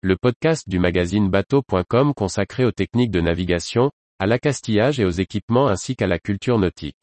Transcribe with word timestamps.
le 0.00 0.16
podcast 0.16 0.68
du 0.68 0.78
magazine 0.78 1.28
bateau.com 1.28 2.14
consacré 2.14 2.64
aux 2.64 2.70
techniques 2.70 3.10
de 3.10 3.20
navigation, 3.20 3.90
à 4.20 4.26
l'accastillage 4.26 5.00
et 5.00 5.04
aux 5.04 5.10
équipements 5.10 5.66
ainsi 5.66 5.96
qu'à 5.96 6.06
la 6.06 6.20
culture 6.20 6.56
nautique. 6.56 7.02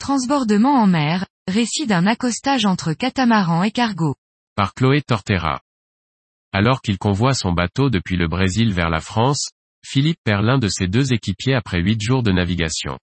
Transbordement 0.00 0.74
en 0.74 0.88
mer, 0.88 1.26
récit 1.46 1.86
d'un 1.86 2.08
accostage 2.08 2.66
entre 2.66 2.92
catamaran 2.92 3.62
et 3.62 3.70
cargo. 3.70 4.16
Par 4.56 4.74
Chloé 4.74 5.00
Tortera. 5.00 5.60
Alors 6.52 6.80
qu'il 6.80 6.98
convoie 6.98 7.34
son 7.34 7.52
bateau 7.52 7.88
depuis 7.88 8.16
le 8.16 8.26
Brésil 8.26 8.72
vers 8.72 8.90
la 8.90 9.00
France, 9.00 9.50
Philippe 9.84 10.18
perd 10.24 10.44
l'un 10.44 10.58
de 10.58 10.68
ses 10.68 10.88
deux 10.88 11.12
équipiers 11.12 11.54
après 11.54 11.80
huit 11.80 12.00
jours 12.00 12.22
de 12.22 12.32
navigation. 12.32 12.98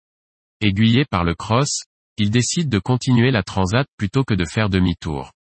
Aiguillé 0.62 1.06
par 1.10 1.24
le 1.24 1.36
cross, 1.36 1.84
il 2.18 2.32
décide 2.32 2.70
de 2.70 2.80
continuer 2.80 3.32
la 3.32 3.44
transat 3.44 3.88
plutôt 3.98 4.24
que 4.24 4.34
de 4.34 4.46
faire 4.46 4.70
demi-tour. 4.70 5.32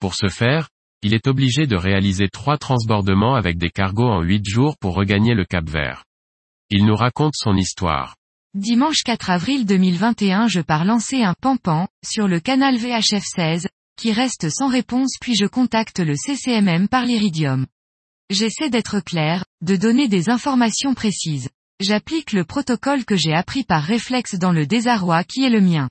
Pour 0.00 0.14
ce 0.14 0.28
faire, 0.28 0.68
il 1.02 1.14
est 1.14 1.26
obligé 1.26 1.66
de 1.66 1.76
réaliser 1.76 2.28
trois 2.28 2.58
transbordements 2.58 3.34
avec 3.34 3.58
des 3.58 3.70
cargos 3.70 4.08
en 4.08 4.22
huit 4.22 4.46
jours 4.46 4.76
pour 4.78 4.94
regagner 4.94 5.34
le 5.34 5.44
Cap 5.44 5.68
Vert. 5.68 6.04
Il 6.70 6.86
nous 6.86 6.96
raconte 6.96 7.34
son 7.36 7.56
histoire. 7.56 8.16
Dimanche 8.54 9.02
4 9.04 9.30
avril 9.30 9.66
2021 9.66 10.48
je 10.48 10.60
pars 10.60 10.84
lancer 10.84 11.22
un 11.22 11.34
pampan, 11.40 11.88
sur 12.04 12.26
le 12.26 12.40
canal 12.40 12.76
VHF 12.76 13.22
16, 13.24 13.68
qui 13.96 14.12
reste 14.12 14.48
sans 14.50 14.68
réponse 14.68 15.16
puis 15.20 15.36
je 15.36 15.46
contacte 15.46 16.00
le 16.00 16.16
CCMM 16.16 16.88
par 16.88 17.04
l'Iridium. 17.04 17.66
J'essaie 18.30 18.70
d'être 18.70 19.00
clair, 19.00 19.44
de 19.60 19.74
donner 19.74 20.06
des 20.06 20.30
informations 20.30 20.94
précises. 20.94 21.48
J'applique 21.80 22.32
le 22.32 22.44
protocole 22.44 23.04
que 23.04 23.16
j'ai 23.16 23.34
appris 23.34 23.64
par 23.64 23.82
réflexe 23.82 24.36
dans 24.36 24.52
le 24.52 24.66
désarroi 24.66 25.24
qui 25.24 25.42
est 25.42 25.50
le 25.50 25.60
mien. 25.60 25.88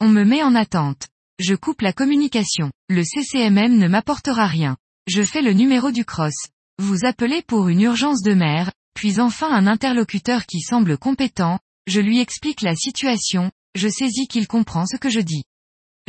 On 0.00 0.08
me 0.08 0.24
met 0.24 0.42
en 0.42 0.56
attente. 0.56 1.06
Je 1.38 1.54
coupe 1.54 1.82
la 1.82 1.92
communication. 1.92 2.72
Le 2.88 3.04
CCMM 3.04 3.78
ne 3.78 3.86
m'apportera 3.86 4.48
rien. 4.48 4.76
Je 5.06 5.22
fais 5.22 5.40
le 5.40 5.52
numéro 5.52 5.92
du 5.92 6.04
cross. 6.04 6.34
Vous 6.78 7.04
appelez 7.04 7.42
pour 7.42 7.68
une 7.68 7.82
urgence 7.82 8.22
de 8.22 8.34
mer, 8.34 8.72
puis 8.94 9.20
enfin 9.20 9.48
un 9.48 9.68
interlocuteur 9.68 10.46
qui 10.46 10.60
semble 10.60 10.98
compétent, 10.98 11.60
je 11.86 12.00
lui 12.00 12.18
explique 12.18 12.62
la 12.62 12.74
situation, 12.74 13.52
je 13.76 13.88
saisis 13.88 14.26
qu'il 14.26 14.48
comprend 14.48 14.84
ce 14.84 14.96
que 14.96 15.10
je 15.10 15.20
dis. 15.20 15.44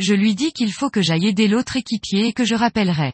Je 0.00 0.14
lui 0.14 0.34
dis 0.34 0.52
qu'il 0.52 0.72
faut 0.72 0.90
que 0.90 1.00
j'aille 1.00 1.28
aider 1.28 1.46
l'autre 1.46 1.76
équipier 1.76 2.26
et 2.26 2.32
que 2.32 2.44
je 2.44 2.56
rappellerai. 2.56 3.12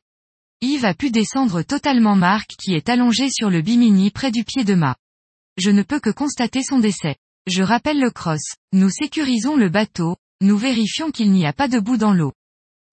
Yves 0.62 0.86
a 0.86 0.94
pu 0.94 1.10
descendre 1.10 1.60
totalement 1.62 2.16
Marc 2.16 2.48
qui 2.58 2.72
est 2.72 2.88
allongé 2.88 3.28
sur 3.30 3.50
le 3.50 3.60
bimini 3.60 4.10
près 4.10 4.30
du 4.30 4.42
pied 4.42 4.64
de 4.64 4.74
mât. 4.74 4.96
Je 5.58 5.70
ne 5.70 5.82
peux 5.82 6.00
que 6.00 6.08
constater 6.08 6.62
son 6.62 6.78
décès. 6.78 7.16
Je 7.46 7.62
rappelle 7.62 8.00
le 8.00 8.10
cross. 8.10 8.54
Nous 8.72 8.88
sécurisons 8.88 9.56
le 9.56 9.68
bateau, 9.68 10.16
nous 10.40 10.56
vérifions 10.56 11.10
qu'il 11.10 11.30
n'y 11.30 11.44
a 11.44 11.52
pas 11.52 11.68
de 11.68 11.78
bout 11.78 11.98
dans 11.98 12.14
l'eau. 12.14 12.32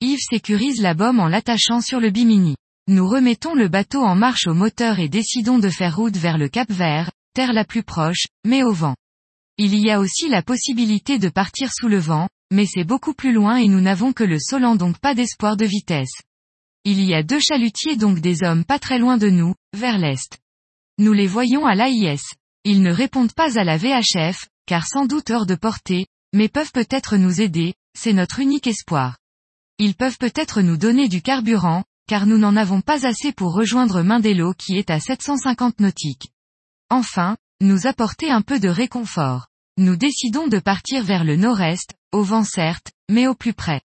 Yves 0.02 0.26
sécurise 0.30 0.82
la 0.82 0.94
bombe 0.94 1.20
en 1.20 1.30
l'attachant 1.30 1.80
sur 1.80 2.02
le 2.02 2.10
bimini. 2.10 2.58
Nous 2.90 3.08
remettons 3.08 3.56
le 3.56 3.70
bateau 3.70 4.02
en 4.02 4.16
marche 4.16 4.46
au 4.48 4.54
moteur 4.54 5.00
et 5.00 5.08
décidons 5.08 5.58
de 5.58 5.70
faire 5.70 5.96
route 5.96 6.18
vers 6.18 6.38
le 6.38 6.50
Cap 6.50 6.70
Vert, 6.70 7.12
terre 7.34 7.54
la 7.54 7.64
plus 7.64 7.84
proche, 7.84 8.26
mais 8.46 8.64
au 8.64 8.74
vent. 8.74 8.98
Il 9.58 9.74
y 9.74 9.90
a 9.90 10.02
aussi 10.02 10.28
la 10.28 10.42
possibilité 10.42 11.18
de 11.18 11.30
partir 11.30 11.72
sous 11.74 11.88
le 11.88 12.00
vent, 12.00 12.28
mais 12.52 12.66
c'est 12.66 12.84
beaucoup 12.84 13.14
plus 13.14 13.32
loin 13.32 13.56
et 13.56 13.70
nous 13.70 13.80
n'avons 13.80 14.12
que 14.12 14.26
le 14.26 14.38
Solan 14.38 14.76
donc 14.76 15.00
pas 15.00 15.16
d'espoir 15.16 15.56
de 15.56 15.66
vitesse. 15.66 16.12
Il 16.86 17.02
y 17.02 17.14
a 17.14 17.24
deux 17.24 17.40
chalutiers 17.40 17.96
donc 17.96 18.20
des 18.20 18.44
hommes 18.44 18.66
pas 18.66 18.78
très 18.78 19.00
loin 19.00 19.18
de 19.18 19.30
nous, 19.30 19.56
vers 19.74 19.98
l'est. 19.98 20.40
Nous 20.98 21.14
les 21.14 21.28
voyons 21.28 21.66
à 21.66 21.76
l'AIS. 21.76 22.22
Ils 22.66 22.82
ne 22.82 22.92
répondent 22.92 23.32
pas 23.32 23.58
à 23.58 23.64
la 23.64 23.78
VHF, 23.78 24.50
car 24.66 24.86
sans 24.86 25.06
doute 25.06 25.30
hors 25.30 25.46
de 25.46 25.56
portée, 25.56 26.08
mais 26.34 26.50
peuvent 26.50 26.74
peut-être 26.74 27.16
nous 27.16 27.40
aider, 27.40 27.74
c'est 27.98 28.12
notre 28.12 28.40
unique 28.40 28.68
espoir. 28.68 29.18
Ils 29.80 29.96
peuvent 29.96 30.18
peut-être 30.18 30.62
nous 30.62 30.76
donner 30.76 31.08
du 31.08 31.22
carburant, 31.22 31.86
car 32.08 32.26
nous 32.26 32.38
n'en 32.38 32.58
avons 32.58 32.82
pas 32.82 33.08
assez 33.08 33.32
pour 33.32 33.54
rejoindre 33.54 34.02
Mindelo 34.04 34.54
qui 34.54 34.78
est 34.78 34.90
à 34.90 35.00
750 35.00 35.80
nautiques. 35.80 36.32
Enfin, 36.90 37.38
nous 37.62 37.88
apporter 37.88 38.30
un 38.30 38.42
peu 38.42 38.60
de 38.60 38.68
réconfort. 38.68 39.48
Nous 39.78 39.96
décidons 39.96 40.48
de 40.48 40.60
partir 40.60 41.04
vers 41.04 41.24
le 41.24 41.38
nord-est, 41.38 41.94
au 42.12 42.24
vent 42.24 42.44
certes, 42.44 42.92
mais 43.10 43.26
au 43.26 43.36
plus 43.36 43.54
près. 43.54 43.82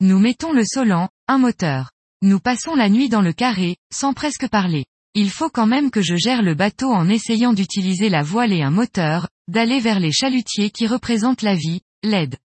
Nous 0.00 0.18
mettons 0.18 0.52
le 0.52 0.64
Solan, 0.64 1.10
un 1.28 1.38
moteur. 1.38 1.90
Nous 2.22 2.38
passons 2.38 2.74
la 2.74 2.90
nuit 2.90 3.08
dans 3.08 3.22
le 3.22 3.32
carré, 3.32 3.76
sans 3.90 4.12
presque 4.12 4.46
parler. 4.46 4.84
Il 5.14 5.30
faut 5.30 5.48
quand 5.48 5.66
même 5.66 5.90
que 5.90 6.02
je 6.02 6.16
gère 6.16 6.42
le 6.42 6.54
bateau 6.54 6.92
en 6.92 7.08
essayant 7.08 7.54
d'utiliser 7.54 8.10
la 8.10 8.22
voile 8.22 8.52
et 8.52 8.60
un 8.60 8.70
moteur, 8.70 9.28
d'aller 9.48 9.80
vers 9.80 10.00
les 10.00 10.12
chalutiers 10.12 10.70
qui 10.70 10.86
représentent 10.86 11.40
la 11.40 11.54
vie, 11.54 11.80
l'aide. 12.02 12.36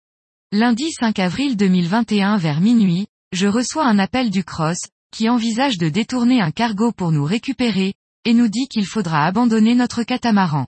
Lundi 0.53 0.93
5 0.93 1.19
avril 1.19 1.57
2021 1.57 2.37
vers 2.37 2.61
minuit, 2.61 3.09
je 3.33 3.49
reçois 3.49 3.85
un 3.85 3.99
appel 3.99 4.31
du 4.31 4.45
Cross, 4.45 4.79
qui 5.11 5.29
envisage 5.29 5.77
de 5.77 5.89
détourner 5.89 6.41
un 6.41 6.53
cargo 6.53 6.93
pour 6.93 7.11
nous 7.11 7.25
récupérer, 7.25 7.95
et 8.25 8.33
nous 8.33 8.47
dit 8.47 8.69
qu'il 8.69 8.87
faudra 8.87 9.27
abandonner 9.27 9.75
notre 9.75 10.05
catamaran. 10.05 10.67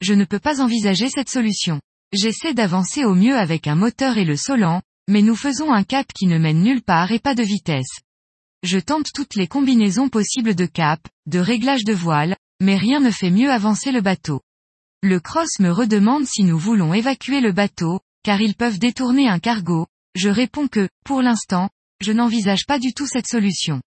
Je 0.00 0.14
ne 0.14 0.24
peux 0.24 0.38
pas 0.38 0.60
envisager 0.60 1.08
cette 1.08 1.30
solution. 1.30 1.80
J'essaie 2.12 2.54
d'avancer 2.54 3.04
au 3.04 3.14
mieux 3.16 3.36
avec 3.36 3.66
un 3.66 3.74
moteur 3.74 4.18
et 4.18 4.24
le 4.24 4.36
solant, 4.36 4.82
mais 5.08 5.22
nous 5.22 5.34
faisons 5.34 5.72
un 5.72 5.82
cap 5.82 6.06
qui 6.12 6.26
ne 6.26 6.38
mène 6.38 6.62
nulle 6.62 6.82
part 6.82 7.10
et 7.10 7.18
pas 7.18 7.34
de 7.34 7.42
vitesse. 7.42 8.02
Je 8.62 8.78
tente 8.78 9.06
toutes 9.14 9.34
les 9.34 9.46
combinaisons 9.46 10.08
possibles 10.08 10.54
de 10.54 10.66
cap, 10.66 11.00
de 11.26 11.38
réglage 11.38 11.84
de 11.84 11.92
voile, 11.92 12.36
mais 12.60 12.76
rien 12.76 13.00
ne 13.00 13.10
fait 13.10 13.30
mieux 13.30 13.50
avancer 13.50 13.92
le 13.92 14.00
bateau. 14.00 14.40
Le 15.02 15.20
cross 15.20 15.58
me 15.60 15.70
redemande 15.70 16.26
si 16.26 16.42
nous 16.42 16.58
voulons 16.58 16.94
évacuer 16.94 17.40
le 17.40 17.52
bateau, 17.52 18.00
car 18.22 18.40
ils 18.40 18.56
peuvent 18.56 18.78
détourner 18.78 19.28
un 19.28 19.38
cargo, 19.38 19.86
je 20.14 20.28
réponds 20.28 20.68
que, 20.68 20.88
pour 21.04 21.22
l'instant, 21.22 21.70
je 22.00 22.12
n'envisage 22.12 22.66
pas 22.66 22.78
du 22.78 22.92
tout 22.92 23.06
cette 23.06 23.28
solution. 23.28 23.80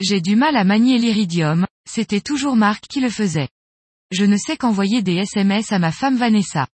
J'ai 0.00 0.20
du 0.20 0.36
mal 0.36 0.56
à 0.56 0.64
manier 0.64 0.98
l'iridium, 0.98 1.66
c'était 1.88 2.20
toujours 2.20 2.56
Marc 2.56 2.86
qui 2.88 3.00
le 3.00 3.10
faisait. 3.10 3.48
Je 4.10 4.24
ne 4.24 4.36
sais 4.36 4.56
qu'envoyer 4.56 5.02
des 5.02 5.16
SMS 5.16 5.72
à 5.72 5.78
ma 5.78 5.92
femme 5.92 6.16
Vanessa. 6.16 6.66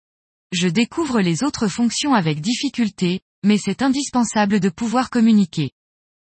Je 0.53 0.69
découvre 0.69 1.21
les 1.21 1.43
autres 1.43 1.69
fonctions 1.69 2.15
avec 2.15 2.41
difficulté, 2.41 3.21
mais 3.44 3.59
c'est 3.59 3.83
indispensable 3.83 4.61
de 4.61 4.69
pouvoir 4.69 5.11
communiquer. 5.11 5.73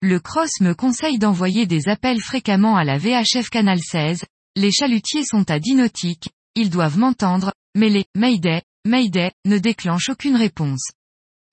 Le 0.06 0.20
Cross 0.20 0.60
me 0.60 0.74
conseille 0.74 1.18
d'envoyer 1.18 1.66
des 1.66 1.88
appels 1.88 2.20
fréquemment 2.20 2.76
à 2.76 2.84
la 2.84 2.98
VHF 2.98 3.50
Canal 3.50 3.80
16, 3.80 4.26
les 4.58 4.70
chalutiers 4.70 5.24
sont 5.24 5.50
à 5.50 5.60
10 5.60 5.76
nautiques, 5.76 6.28
ils 6.56 6.70
doivent 6.70 6.98
m'entendre, 6.98 7.54
mais 7.74 7.88
les 7.88 8.04
Mayday, 8.14 8.64
Mayday 8.86 9.32
ne 9.46 9.58
déclenchent 9.60 10.10
aucune 10.10 10.36
réponse. 10.36 10.92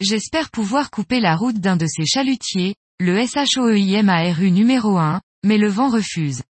J'espère 0.01 0.51
pouvoir 0.51 0.91
couper 0.91 1.21
la 1.21 1.37
route 1.37 1.61
d'un 1.61 1.77
de 1.77 1.87
ces 1.87 2.05
chalutiers, 2.05 2.75
le 2.99 3.25
SHOEIMARU 3.25 4.51
numéro 4.51 4.99
1, 4.99 5.21
mais 5.47 5.57
le 5.57 5.69
vent 5.69 5.89
refuse. 5.89 6.43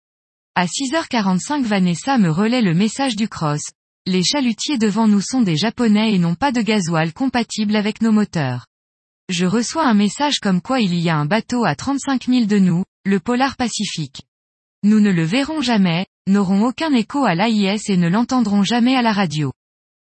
À 0.54 0.64
6h45 0.64 1.64
Vanessa 1.64 2.16
me 2.16 2.30
relaie 2.30 2.62
le 2.62 2.72
message 2.72 3.14
du 3.14 3.28
cross. 3.28 3.60
Les 4.06 4.22
chalutiers 4.22 4.78
devant 4.78 5.06
nous 5.06 5.20
sont 5.20 5.42
des 5.42 5.58
japonais 5.58 6.14
et 6.14 6.18
n'ont 6.18 6.34
pas 6.34 6.50
de 6.50 6.62
gasoil 6.62 7.12
compatible 7.12 7.76
avec 7.76 8.00
nos 8.00 8.10
moteurs. 8.10 8.69
Je 9.30 9.46
reçois 9.46 9.86
un 9.86 9.94
message 9.94 10.40
comme 10.40 10.60
quoi 10.60 10.80
il 10.80 10.92
y 10.92 11.08
a 11.08 11.16
un 11.16 11.24
bateau 11.24 11.64
à 11.64 11.76
35 11.76 12.26
000 12.26 12.46
de 12.46 12.58
nous, 12.58 12.82
le 13.04 13.20
Polar 13.20 13.56
Pacifique. 13.56 14.22
Nous 14.82 14.98
ne 14.98 15.12
le 15.12 15.22
verrons 15.22 15.60
jamais, 15.60 16.06
n'aurons 16.26 16.66
aucun 16.66 16.92
écho 16.94 17.24
à 17.24 17.36
l'AIS 17.36 17.88
et 17.90 17.96
ne 17.96 18.08
l'entendrons 18.08 18.64
jamais 18.64 18.96
à 18.96 19.02
la 19.02 19.12
radio. 19.12 19.52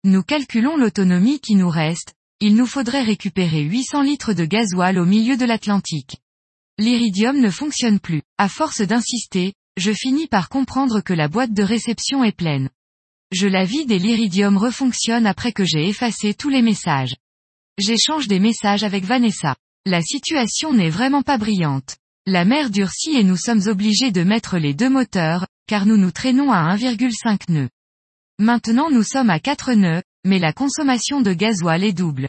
Nous 0.05 0.23
calculons 0.23 0.77
l'autonomie 0.77 1.41
qui 1.41 1.57
nous 1.57 1.69
reste, 1.69 2.15
il 2.39 2.55
nous 2.55 2.67
faudrait 2.67 3.03
récupérer 3.03 3.63
800 3.63 4.03
litres 4.03 4.35
de 4.35 4.45
gasoil 4.45 5.01
au 5.01 5.05
milieu 5.05 5.37
de 5.37 5.47
l'Atlantique. 5.47 6.19
L'iridium 6.79 7.41
ne 7.41 7.51
fonctionne 7.51 7.99
plus. 7.99 8.23
À 8.39 8.49
force 8.49 8.83
d'insister, 8.83 9.53
je 9.77 9.91
finis 9.91 10.29
par 10.29 10.49
comprendre 10.49 11.01
que 11.01 11.13
la 11.13 11.27
boîte 11.27 11.53
de 11.53 11.65
réception 11.65 12.23
est 12.23 12.37
pleine. 12.37 12.71
Je 13.33 13.49
la 13.49 13.65
vide 13.65 13.91
et 13.91 13.99
l'iridium 13.99 14.57
refonctionne 14.57 15.27
après 15.27 15.51
que 15.51 15.65
j'ai 15.65 15.89
effacé 15.89 16.35
tous 16.35 16.51
les 16.51 16.63
messages. 16.63 17.17
J'échange 17.79 18.27
des 18.27 18.41
messages 18.41 18.83
avec 18.83 19.05
Vanessa. 19.05 19.55
La 19.87 20.03
situation 20.03 20.75
n'est 20.75 20.91
vraiment 20.91 21.23
pas 21.23 21.39
brillante. 21.39 21.97
La 22.27 22.45
mer 22.45 22.71
durcit 22.71 23.17
et 23.17 23.23
nous 23.23 23.37
sommes 23.37 23.69
obligés 23.69 24.11
de 24.11 24.25
mettre 24.25 24.59
les 24.59 24.75
deux 24.75 24.91
moteurs, 24.91 25.47
car 25.69 25.87
nous 25.87 25.97
nous 25.97 26.11
traînons 26.11 26.51
à 26.51 26.75
1,5 26.75 27.51
nœuds. 27.51 27.69
Maintenant 28.41 28.91
nous 28.91 29.05
sommes 29.05 29.31
à 29.31 29.39
4 29.39 29.75
nœuds, 29.75 30.03
mais 30.25 30.41
la 30.41 30.53
consommation 30.53 31.21
de 31.21 31.33
gasoil 31.33 31.85
est 31.85 31.93
double. 31.93 32.29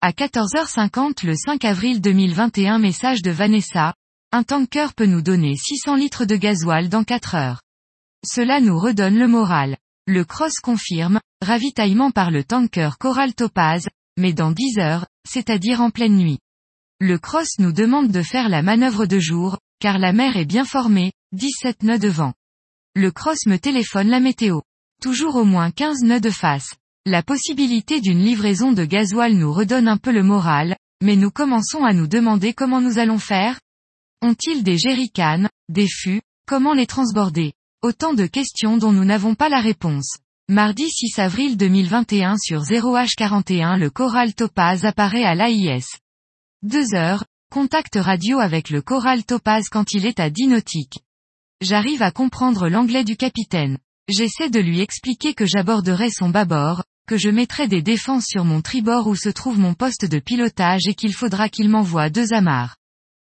À 0.00 0.10
14h50 0.10 1.24
le 1.24 1.36
5 1.36 1.64
avril 1.64 2.00
2021 2.00 2.78
message 2.78 3.22
de 3.22 3.30
Vanessa, 3.30 3.94
un 4.32 4.42
tanker 4.42 4.94
peut 4.94 5.06
nous 5.06 5.22
donner 5.22 5.54
600 5.56 5.94
litres 5.94 6.24
de 6.24 6.34
gasoil 6.34 6.88
dans 6.88 7.04
4 7.04 7.36
heures. 7.36 7.62
Cela 8.26 8.60
nous 8.60 8.78
redonne 8.78 9.18
le 9.18 9.28
moral. 9.28 9.76
Le 10.08 10.24
cross 10.24 10.54
confirme, 10.60 11.20
ravitaillement 11.42 12.10
par 12.10 12.32
le 12.32 12.42
tanker 12.42 12.90
Coral 12.98 13.34
Topaz, 13.34 13.86
mais 14.20 14.32
dans 14.34 14.52
10 14.52 14.78
heures, 14.78 15.06
c'est-à-dire 15.28 15.80
en 15.80 15.90
pleine 15.90 16.16
nuit. 16.16 16.38
Le 17.00 17.18
cross 17.18 17.58
nous 17.58 17.72
demande 17.72 18.08
de 18.08 18.22
faire 18.22 18.50
la 18.50 18.62
manœuvre 18.62 19.06
de 19.06 19.18
jour, 19.18 19.58
car 19.80 19.98
la 19.98 20.12
mer 20.12 20.36
est 20.36 20.44
bien 20.44 20.66
formée, 20.66 21.12
17 21.32 21.82
nœuds 21.82 21.98
de 21.98 22.08
vent. 22.08 22.34
Le 22.94 23.10
cross 23.10 23.46
me 23.46 23.56
téléphone 23.56 24.08
la 24.08 24.20
météo. 24.20 24.60
Toujours 25.02 25.36
au 25.36 25.44
moins 25.44 25.70
15 25.70 26.02
nœuds 26.02 26.20
de 26.20 26.30
face. 26.30 26.74
La 27.06 27.22
possibilité 27.22 28.02
d'une 28.02 28.22
livraison 28.22 28.72
de 28.72 28.84
gasoil 28.84 29.32
nous 29.34 29.52
redonne 29.52 29.88
un 29.88 29.96
peu 29.96 30.12
le 30.12 30.22
moral, 30.22 30.76
mais 31.02 31.16
nous 31.16 31.30
commençons 31.30 31.84
à 31.84 31.94
nous 31.94 32.06
demander 32.06 32.52
comment 32.52 32.82
nous 32.82 32.98
allons 32.98 33.18
faire? 33.18 33.58
Ont-ils 34.20 34.62
des 34.62 34.76
jerrycans, 34.76 35.48
des 35.70 35.88
fûts, 35.88 36.20
comment 36.46 36.74
les 36.74 36.86
transborder? 36.86 37.54
Autant 37.82 38.12
de 38.12 38.26
questions 38.26 38.76
dont 38.76 38.92
nous 38.92 39.06
n'avons 39.06 39.34
pas 39.34 39.48
la 39.48 39.60
réponse. 39.60 40.18
Mardi 40.52 40.90
6 40.90 41.20
avril 41.20 41.56
2021 41.56 42.34
sur 42.36 42.62
0H41 42.62 43.78
le 43.78 43.88
Coral 43.88 44.34
Topaz 44.34 44.84
apparaît 44.84 45.22
à 45.22 45.36
l'AIS. 45.36 45.86
Deux 46.64 46.92
heures, 46.92 47.24
contact 47.52 47.94
radio 47.94 48.40
avec 48.40 48.68
le 48.68 48.82
Coral 48.82 49.24
Topaz 49.24 49.68
quand 49.70 49.92
il 49.92 50.06
est 50.06 50.18
à 50.18 50.28
10 50.28 50.48
nautiques. 50.48 50.98
J'arrive 51.60 52.02
à 52.02 52.10
comprendre 52.10 52.68
l'anglais 52.68 53.04
du 53.04 53.16
capitaine. 53.16 53.78
J'essaie 54.08 54.50
de 54.50 54.58
lui 54.58 54.80
expliquer 54.80 55.34
que 55.34 55.46
j'aborderai 55.46 56.10
son 56.10 56.30
bâbord, 56.30 56.82
que 57.06 57.16
je 57.16 57.30
mettrai 57.30 57.68
des 57.68 57.80
défenses 57.80 58.26
sur 58.26 58.44
mon 58.44 58.60
tribord 58.60 59.06
où 59.06 59.14
se 59.14 59.28
trouve 59.28 59.60
mon 59.60 59.74
poste 59.74 60.04
de 60.04 60.18
pilotage 60.18 60.88
et 60.88 60.94
qu'il 60.94 61.14
faudra 61.14 61.48
qu'il 61.48 61.68
m'envoie 61.68 62.10
deux 62.10 62.32
amarres. 62.32 62.74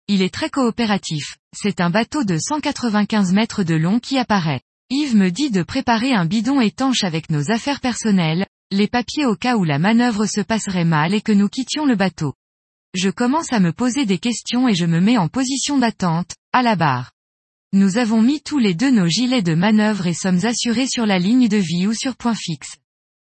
Il 0.08 0.22
est 0.22 0.34
très 0.34 0.50
coopératif. 0.50 1.36
C'est 1.54 1.82
un 1.82 1.90
bateau 1.90 2.24
de 2.24 2.38
195 2.38 3.34
mètres 3.34 3.64
de 3.64 3.76
long 3.76 4.00
qui 4.00 4.18
apparaît. 4.18 4.62
Yves 4.92 5.16
me 5.16 5.30
dit 5.30 5.52
de 5.52 5.62
préparer 5.62 6.14
un 6.14 6.26
bidon 6.26 6.62
étanche 6.62 7.04
avec 7.04 7.30
nos 7.30 7.52
affaires 7.52 7.80
personnelles, 7.80 8.48
les 8.72 8.88
papiers 8.88 9.28
au 9.28 9.36
cas 9.36 9.56
où 9.56 9.64
la 9.64 9.78
manœuvre 9.78 10.26
se 10.26 10.42
passerait 10.42 10.84
mal 10.84 11.14
et 11.14 11.22
que 11.22 11.32
nous 11.32 11.48
quittions 11.48 11.86
le 11.86 11.96
bateau. 11.96 12.34
Je 12.96 13.12
commence 13.12 13.54
à 13.54 13.60
me 13.60 13.72
poser 13.72 14.08
des 14.08 14.18
questions 14.18 14.68
et 14.68 14.74
je 14.74 14.88
me 14.88 15.00
mets 15.00 15.20
en 15.20 15.28
position 15.28 15.78
d'attente, 15.78 16.34
à 16.54 16.64
la 16.64 16.76
barre. 16.76 17.12
Nous 17.72 18.00
avons 18.00 18.24
mis 18.24 18.42
tous 18.42 18.58
les 18.58 18.74
deux 18.74 18.90
nos 18.90 19.06
gilets 19.06 19.44
de 19.44 19.54
manœuvre 19.54 20.08
et 20.08 20.16
sommes 20.16 20.44
assurés 20.44 20.88
sur 20.88 21.06
la 21.06 21.20
ligne 21.20 21.48
de 21.48 21.58
vie 21.58 21.86
ou 21.86 21.94
sur 21.94 22.16
point 22.16 22.34
fixe. 22.34 22.78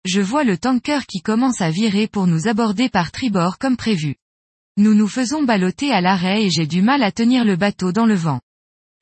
Je 0.04 0.20
vois 0.20 0.42
le 0.42 0.58
tanker 0.58 1.06
qui 1.06 1.20
commence 1.20 1.60
à 1.60 1.70
virer 1.70 2.08
pour 2.08 2.26
nous 2.26 2.48
aborder 2.48 2.88
par 2.88 3.12
tribord 3.12 3.58
comme 3.58 3.76
prévu. 3.76 4.16
Nous 4.76 4.94
nous 4.94 5.06
faisons 5.06 5.44
balloter 5.44 5.92
à 5.92 6.00
l'arrêt 6.00 6.46
et 6.46 6.50
j'ai 6.50 6.66
du 6.66 6.82
mal 6.82 7.04
à 7.04 7.12
tenir 7.12 7.44
le 7.44 7.54
bateau 7.54 7.92
dans 7.92 8.06
le 8.06 8.16
vent. 8.16 8.40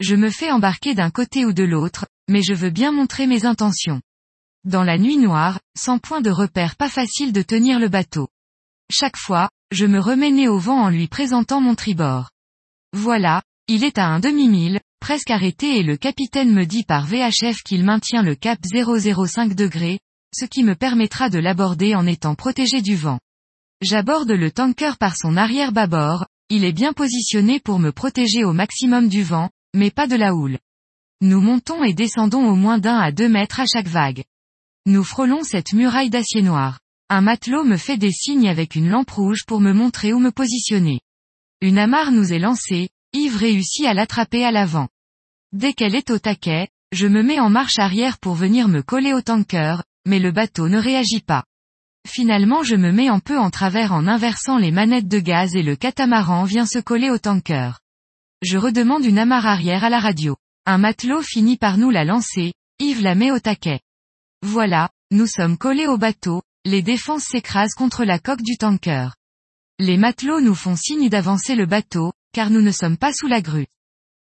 Je 0.01 0.17
me 0.17 0.29
fais 0.29 0.51
embarquer 0.51 0.95
d'un 0.95 1.11
côté 1.11 1.47
ou 1.47 1.55
de 1.55 1.65
l'autre, 1.65 2.07
mais 2.29 2.43
je 2.43 2.55
veux 2.55 2.71
bien 2.71 2.93
montrer 2.93 3.27
mes 3.27 3.45
intentions. 3.45 4.01
Dans 4.65 4.85
la 4.85 4.99
nuit 4.99 5.17
noire, 5.17 5.59
sans 5.77 5.99
point 5.99 6.21
de 6.21 6.31
repère 6.31 6.77
pas 6.77 6.89
facile 6.89 7.33
de 7.33 7.43
tenir 7.43 7.79
le 7.79 7.89
bateau. 7.89 8.29
Chaque 8.91 9.17
fois, 9.17 9.49
je 9.73 9.87
me 9.87 9.99
remets 9.99 10.49
au 10.49 10.59
vent 10.59 10.83
en 10.83 10.89
lui 10.89 11.09
présentant 11.09 11.61
mon 11.61 11.75
tribord. 11.75 12.31
Voilà, 12.93 13.43
il 13.69 13.85
est 13.85 13.99
à 13.99 14.07
un 14.07 14.21
demi-mille, 14.21 14.81
presque 15.01 15.31
arrêté 15.31 15.79
et 15.79 15.83
le 15.83 15.97
capitaine 15.97 16.53
me 16.53 16.65
dit 16.65 16.85
par 16.85 17.07
VHF 17.07 17.63
qu'il 17.65 17.85
maintient 17.85 18.23
le 18.23 18.35
cap 18.35 18.59
005 18.65 19.55
degrés, 19.55 19.99
ce 20.35 20.45
qui 20.45 20.63
me 20.63 20.75
permettra 20.75 21.29
de 21.29 21.39
l'aborder 21.39 21.95
en 21.95 22.07
étant 22.07 22.35
protégé 22.35 22.83
du 22.83 22.97
vent. 22.97 23.19
J'aborde 23.81 24.31
le 24.31 24.51
tanker 24.51 24.97
par 24.99 25.17
son 25.17 25.37
arrière 25.37 25.73
bâbord, 25.73 26.27
il 26.51 26.65
est 26.65 26.73
bien 26.73 26.93
positionné 26.93 27.59
pour 27.59 27.79
me 27.79 27.93
protéger 27.93 28.45
au 28.45 28.53
maximum 28.53 29.09
du 29.09 29.23
vent, 29.23 29.51
mais 29.75 29.91
pas 29.91 30.07
de 30.07 30.17
la 30.17 30.35
houle. 30.35 30.59
Nous 31.25 31.41
montons 31.41 31.85
et 31.85 31.95
descendons 31.95 32.45
au 32.49 32.57
moins 32.57 32.79
d'un 32.79 32.99
à 32.99 33.13
deux 33.13 33.29
mètres 33.29 33.61
à 33.61 33.65
chaque 33.65 33.87
vague. 33.87 34.25
Nous 34.87 35.05
frôlons 35.05 35.45
cette 35.45 35.73
muraille 35.73 36.11
d'acier 36.11 36.43
noir. 36.43 36.81
Un 37.11 37.21
matelot 37.21 37.63
me 37.63 37.77
fait 37.77 37.97
des 37.97 38.11
signes 38.11 38.49
avec 38.49 38.75
une 38.75 38.91
lampe 38.91 39.13
rouge 39.13 39.45
pour 39.47 39.61
me 39.61 39.73
montrer 39.73 40.13
où 40.13 40.19
me 40.19 40.33
positionner. 40.33 40.99
Une 41.61 41.79
amarre 41.79 42.11
nous 42.11 42.33
est 42.33 42.41
lancée, 42.41 42.89
Yves 43.13 43.37
réussit 43.37 43.87
à 43.87 43.95
l'attraper 43.95 44.45
à 44.45 44.51
l'avant. 44.51 44.89
Dès 45.53 45.75
qu'elle 45.75 45.95
est 45.95 46.11
au 46.11 46.19
taquet, 46.19 46.67
je 46.91 47.07
me 47.07 47.23
mets 47.23 47.39
en 47.39 47.51
marche 47.51 47.79
arrière 47.79 48.19
pour 48.19 48.35
venir 48.35 48.67
me 48.67 48.83
coller 48.83 49.13
au 49.13 49.21
tanker, 49.21 49.85
mais 50.05 50.19
le 50.19 50.33
bateau 50.33 50.69
ne 50.69 50.79
réagit 50.79 51.23
pas. 51.25 51.45
Finalement 52.05 52.65
je 52.65 52.75
me 52.75 52.91
mets 52.91 53.07
un 53.07 53.21
peu 53.21 53.39
en 53.39 53.51
travers 53.51 53.93
en 53.93 54.09
inversant 54.09 54.59
les 54.59 54.73
manettes 54.73 55.07
de 55.07 55.21
gaz 55.21 55.55
et 55.55 55.63
le 55.63 55.77
catamaran 55.77 56.43
vient 56.43 56.67
se 56.67 56.81
coller 56.81 57.11
au 57.11 57.19
tanker. 57.19 57.79
Je 58.43 58.59
redemande 58.59 59.05
une 59.05 59.21
amarre 59.21 59.47
arrière 59.47 59.85
à 59.85 59.89
la 59.89 60.01
radio. 60.01 60.35
Un 60.65 60.79
matelot 60.79 61.23
finit 61.23 61.57
par 61.57 61.77
nous 61.77 61.91
la 61.91 62.05
lancer, 62.05 62.55
Yves 62.79 63.03
la 63.03 63.17
met 63.17 63.33
au 63.33 63.41
taquet. 63.41 63.81
Voilà, 64.43 64.91
nous 65.11 65.27
sommes 65.27 65.59
collés 65.59 65.89
au 65.89 65.99
bateau, 65.99 66.43
les 66.65 66.83
défenses 66.83 67.25
s'écrasent 67.25 67.75
contre 67.75 68.05
la 68.05 68.21
coque 68.21 68.43
du 68.43 68.57
tanker. 68.57 69.09
Les 69.81 69.97
matelots 69.97 70.41
nous 70.41 70.55
font 70.55 70.77
signe 70.77 71.09
d'avancer 71.09 71.57
le 71.57 71.67
bateau, 71.67 72.13
car 72.33 72.51
nous 72.51 72.63
ne 72.63 72.71
sommes 72.71 72.97
pas 72.97 73.13
sous 73.13 73.27
la 73.27 73.41
grue. 73.41 73.67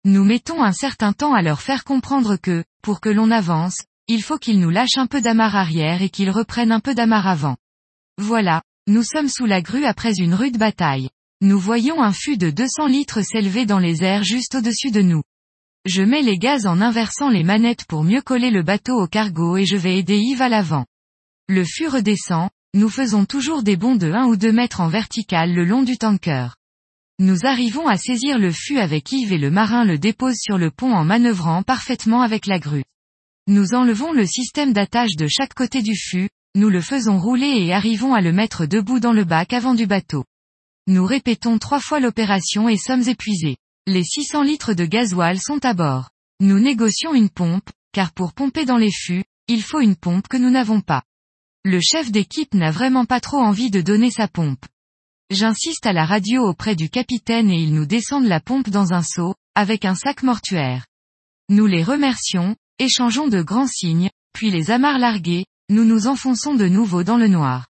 Nous 0.05 0.23
mettons 0.23 0.63
un 0.63 0.71
certain 0.73 1.13
temps 1.13 1.35
à 1.35 1.43
leur 1.43 1.61
faire 1.61 1.83
comprendre 1.83 2.37
que, 2.37 2.63
pour 2.83 3.01
que 3.01 3.09
l'on 3.09 3.33
avance, 3.33 3.83
il 4.07 4.23
faut 4.23 4.39
qu'ils 4.39 4.61
nous 4.61 4.71
lâchent 4.71 4.97
un 4.97 5.09
peu 5.09 5.21
d'amarre 5.21 5.57
arrière 5.57 6.03
et 6.03 6.09
qu'ils 6.09 6.31
reprennent 6.31 6.71
un 6.71 6.81
peu 6.81 6.95
d'amarre 6.95 7.27
avant. 7.27 7.57
Voilà, 8.17 8.63
nous 8.87 9.03
sommes 9.03 9.29
sous 9.29 9.47
la 9.47 9.61
grue 9.61 9.85
après 9.85 10.15
une 10.19 10.35
rude 10.35 10.57
bataille. 10.57 11.11
Nous 11.41 11.59
voyons 11.59 12.01
un 12.01 12.13
fût 12.13 12.37
de 12.37 12.51
200 12.51 12.87
litres 12.87 13.23
s'élever 13.23 13.67
dans 13.67 13.81
les 13.81 14.05
airs 14.05 14.23
juste 14.23 14.55
au-dessus 14.55 14.93
de 14.93 15.03
nous. 15.03 15.23
Je 15.85 16.03
mets 16.03 16.23
les 16.23 16.39
gaz 16.39 16.67
en 16.67 16.81
inversant 16.81 17.31
les 17.31 17.45
manettes 17.45 17.85
pour 17.87 18.05
mieux 18.05 18.21
coller 18.21 18.51
le 18.51 18.63
bateau 18.63 19.01
au 19.01 19.07
cargo 19.07 19.57
et 19.57 19.65
je 19.65 19.77
vais 19.77 19.99
aider 19.99 20.19
Yves 20.19 20.43
à 20.43 20.49
l'avant. 20.49 20.85
Le 21.49 21.65
fût 21.65 21.89
redescend, 21.89 22.51
nous 22.75 22.91
faisons 22.91 23.25
toujours 23.25 23.63
des 23.63 23.77
bonds 23.77 23.97
de 23.97 24.13
1 24.13 24.27
ou 24.27 24.37
2 24.37 24.53
mètres 24.53 24.81
en 24.81 24.89
vertical 24.89 25.55
le 25.55 25.65
long 25.65 25.83
du 25.83 25.97
tanker. 25.97 26.49
Nous 27.21 27.47
arrivons 27.47 27.89
à 27.89 27.97
saisir 27.97 28.39
le 28.39 28.53
fût 28.53 28.79
avec 28.79 29.11
Yves 29.11 29.33
et 29.33 29.39
le 29.39 29.51
marin 29.51 29.85
le 29.85 29.99
dépose 29.99 30.37
sur 30.37 30.59
le 30.59 30.71
pont 30.71 30.93
en 30.93 31.05
manœuvrant 31.05 31.63
parfaitement 31.63 32.21
avec 32.21 32.47
la 32.47 32.59
grue. 32.59 32.85
Nous 33.47 33.75
enlevons 33.75 34.13
le 34.13 34.27
système 34.27 34.73
d'attache 34.73 35.17
de 35.17 35.27
chaque 35.27 35.55
côté 35.55 35.81
du 35.81 35.97
fût, 35.97 36.29
nous 36.55 36.69
le 36.69 36.81
faisons 36.83 37.19
rouler 37.19 37.65
et 37.65 37.73
arrivons 37.73 38.15
à 38.15 38.21
le 38.21 38.33
mettre 38.33 38.67
debout 38.67 39.01
dans 39.01 39.13
le 39.13 39.25
bac 39.25 39.53
avant 39.53 39.75
du 39.75 39.87
bateau. 39.87 40.25
Nous 40.87 41.07
répétons 41.07 41.59
trois 41.59 41.81
fois 41.81 41.99
l'opération 41.99 42.69
et 42.69 42.77
sommes 42.77 43.09
épuisés. 43.09 43.57
Les 43.89 44.05
600 44.05 44.43
litres 44.43 44.75
de 44.75 44.85
gasoil 44.85 45.39
sont 45.41 45.65
à 45.65 45.73
bord. 45.73 46.11
Nous 46.41 46.59
négocions 46.59 47.15
une 47.15 47.31
pompe, 47.31 47.71
car 47.93 48.13
pour 48.13 48.35
pomper 48.35 48.67
dans 48.67 48.77
les 48.77 48.93
fûts, 48.93 49.25
il 49.47 49.63
faut 49.63 49.81
une 49.81 49.97
pompe 49.97 50.29
que 50.29 50.37
nous 50.37 50.51
n'avons 50.51 50.83
pas. 50.83 51.05
Le 51.65 51.81
chef 51.81 52.11
d'équipe 52.11 52.53
n'a 52.53 52.71
vraiment 52.71 53.07
pas 53.07 53.21
trop 53.21 53.39
envie 53.39 53.71
de 53.71 53.81
donner 53.81 54.11
sa 54.11 54.29
pompe. 54.29 54.63
J'insiste 55.31 55.87
à 55.87 55.95
la 55.95 56.05
radio 56.05 56.43
auprès 56.43 56.77
du 56.77 56.91
capitaine 56.91 57.51
et 57.51 57.63
ils 57.63 57.73
nous 57.73 57.87
descendent 57.87 58.27
la 58.27 58.41
pompe 58.41 58.69
dans 58.69 58.93
un 58.93 59.03
seau, 59.03 59.35
avec 59.55 59.87
un 59.87 59.95
sac 59.95 60.23
mortuaire. 60.23 60.85
Nous 61.49 61.65
les 61.65 61.83
remercions, 61.83 62.57
Échangeons 62.79 63.29
de 63.29 63.41
grands 63.41 63.67
signes, 63.67 64.11
puis 64.35 64.51
les 64.51 64.71
amarres 64.71 64.99
larguées, 64.99 65.47
nous 65.71 65.87
nous 65.87 66.09
enfonçons 66.09 66.55
de 66.55 66.69
nouveau 66.69 67.05
dans 67.05 67.17
le 67.17 67.29
noir. 67.29 67.69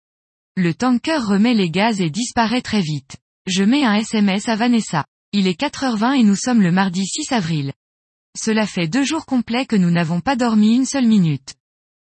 Le 0.56 0.72
tanker 0.72 1.22
remet 1.22 1.52
les 1.52 1.68
gaz 1.68 2.00
et 2.00 2.08
disparaît 2.08 2.62
très 2.62 2.80
vite. 2.80 3.18
Je 3.46 3.64
mets 3.64 3.84
un 3.84 3.96
SMS 3.96 4.48
à 4.48 4.56
Vanessa. 4.56 5.04
Il 5.38 5.48
est 5.48 5.60
4h20 5.60 6.18
et 6.18 6.22
nous 6.22 6.34
sommes 6.34 6.62
le 6.62 6.72
mardi 6.72 7.04
6 7.04 7.30
avril. 7.30 7.74
Cela 8.40 8.66
fait 8.66 8.88
deux 8.88 9.04
jours 9.04 9.26
complets 9.26 9.66
que 9.66 9.76
nous 9.76 9.90
n'avons 9.90 10.22
pas 10.22 10.34
dormi 10.34 10.74
une 10.74 10.86
seule 10.86 11.06
minute. 11.06 11.56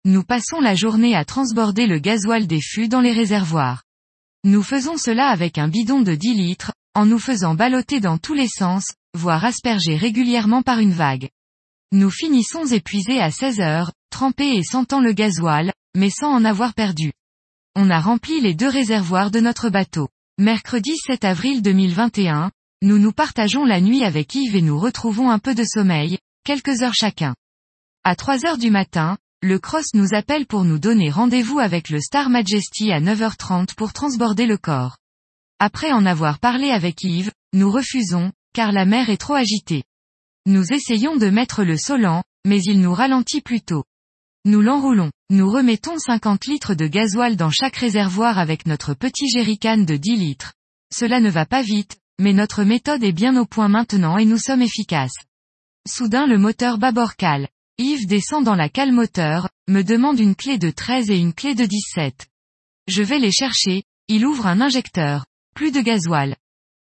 Nous 0.04 0.22
passons 0.22 0.60
la 0.60 0.74
journée 0.74 1.16
à 1.16 1.24
transborder 1.24 1.86
le 1.86 1.98
gasoil 1.98 2.46
des 2.46 2.60
fûts 2.60 2.86
dans 2.86 3.00
les 3.00 3.14
réservoirs. 3.14 3.82
Nous 4.44 4.62
faisons 4.62 4.98
cela 4.98 5.28
avec 5.28 5.56
un 5.56 5.68
bidon 5.68 6.02
de 6.02 6.14
10 6.14 6.34
litres, 6.34 6.72
en 6.94 7.06
nous 7.06 7.18
faisant 7.18 7.54
balloter 7.54 7.98
dans 7.98 8.18
tous 8.18 8.34
les 8.34 8.46
sens, 8.46 8.84
voire 9.14 9.42
asperger 9.42 9.96
régulièrement 9.96 10.60
par 10.60 10.80
une 10.80 10.92
vague. 10.92 11.30
Nous 11.92 12.10
finissons 12.10 12.66
épuisés 12.66 13.22
à 13.22 13.30
16 13.30 13.58
heures, 13.60 13.92
trempés 14.10 14.54
et 14.54 14.62
sentant 14.62 15.00
le 15.00 15.14
gasoil, 15.14 15.72
mais 15.96 16.10
sans 16.10 16.28
en 16.28 16.44
avoir 16.44 16.74
perdu. 16.74 17.12
On 17.74 17.88
a 17.88 18.00
rempli 18.00 18.42
les 18.42 18.52
deux 18.52 18.68
réservoirs 18.68 19.30
de 19.30 19.40
notre 19.40 19.70
bateau. 19.70 20.08
Mercredi 20.36 20.92
7 21.06 21.24
avril 21.24 21.62
2021, 21.62 22.50
nous 22.84 22.98
nous 22.98 23.12
partageons 23.12 23.64
la 23.64 23.80
nuit 23.80 24.04
avec 24.04 24.34
Yves 24.34 24.56
et 24.56 24.60
nous 24.60 24.78
retrouvons 24.78 25.30
un 25.30 25.38
peu 25.38 25.54
de 25.54 25.64
sommeil, 25.64 26.18
quelques 26.44 26.82
heures 26.82 26.94
chacun. 26.94 27.34
À 28.04 28.14
3 28.14 28.44
heures 28.44 28.58
du 28.58 28.70
matin, 28.70 29.16
le 29.40 29.58
Cross 29.58 29.94
nous 29.94 30.12
appelle 30.12 30.44
pour 30.44 30.64
nous 30.64 30.78
donner 30.78 31.08
rendez-vous 31.08 31.58
avec 31.58 31.88
le 31.88 31.98
Star 31.98 32.28
Majesty 32.28 32.92
à 32.92 33.00
9h30 33.00 33.74
pour 33.74 33.94
transborder 33.94 34.44
le 34.44 34.58
corps. 34.58 34.98
Après 35.58 35.92
en 35.92 36.04
avoir 36.04 36.38
parlé 36.40 36.68
avec 36.68 37.02
Yves, 37.02 37.32
nous 37.54 37.70
refusons, 37.70 38.32
car 38.52 38.70
la 38.70 38.84
mer 38.84 39.08
est 39.08 39.16
trop 39.16 39.32
agitée. 39.32 39.84
Nous 40.44 40.70
essayons 40.70 41.16
de 41.16 41.30
mettre 41.30 41.64
le 41.64 41.78
solant, 41.78 42.22
mais 42.44 42.60
il 42.60 42.82
nous 42.82 42.92
ralentit 42.92 43.40
plutôt. 43.40 43.84
Nous 44.44 44.60
l'enroulons. 44.60 45.10
Nous 45.30 45.50
remettons 45.50 45.98
50 45.98 46.44
litres 46.44 46.74
de 46.74 46.86
gasoil 46.86 47.36
dans 47.36 47.50
chaque 47.50 47.76
réservoir 47.76 48.38
avec 48.38 48.66
notre 48.66 48.92
petit 48.92 49.30
jerrycan 49.30 49.78
de 49.78 49.96
10 49.96 50.16
litres. 50.16 50.52
Cela 50.92 51.20
ne 51.20 51.30
va 51.30 51.46
pas 51.46 51.62
vite, 51.62 51.96
mais 52.18 52.32
notre 52.32 52.64
méthode 52.64 53.02
est 53.02 53.12
bien 53.12 53.36
au 53.36 53.46
point 53.46 53.68
maintenant 53.68 54.18
et 54.18 54.24
nous 54.24 54.38
sommes 54.38 54.62
efficaces. 54.62 55.16
Soudain 55.88 56.26
le 56.26 56.38
moteur 56.38 56.78
bâbord 56.78 57.16
cale. 57.16 57.48
Yves 57.78 58.06
descend 58.06 58.44
dans 58.44 58.54
la 58.54 58.68
cale 58.68 58.92
moteur, 58.92 59.48
me 59.68 59.82
demande 59.82 60.20
une 60.20 60.36
clé 60.36 60.58
de 60.58 60.70
13 60.70 61.10
et 61.10 61.18
une 61.18 61.34
clé 61.34 61.54
de 61.54 61.64
17. 61.64 62.28
Je 62.86 63.02
vais 63.02 63.18
les 63.18 63.32
chercher, 63.32 63.82
il 64.08 64.24
ouvre 64.26 64.46
un 64.46 64.60
injecteur. 64.60 65.26
Plus 65.54 65.72
de 65.72 65.80
gasoil. 65.80 66.36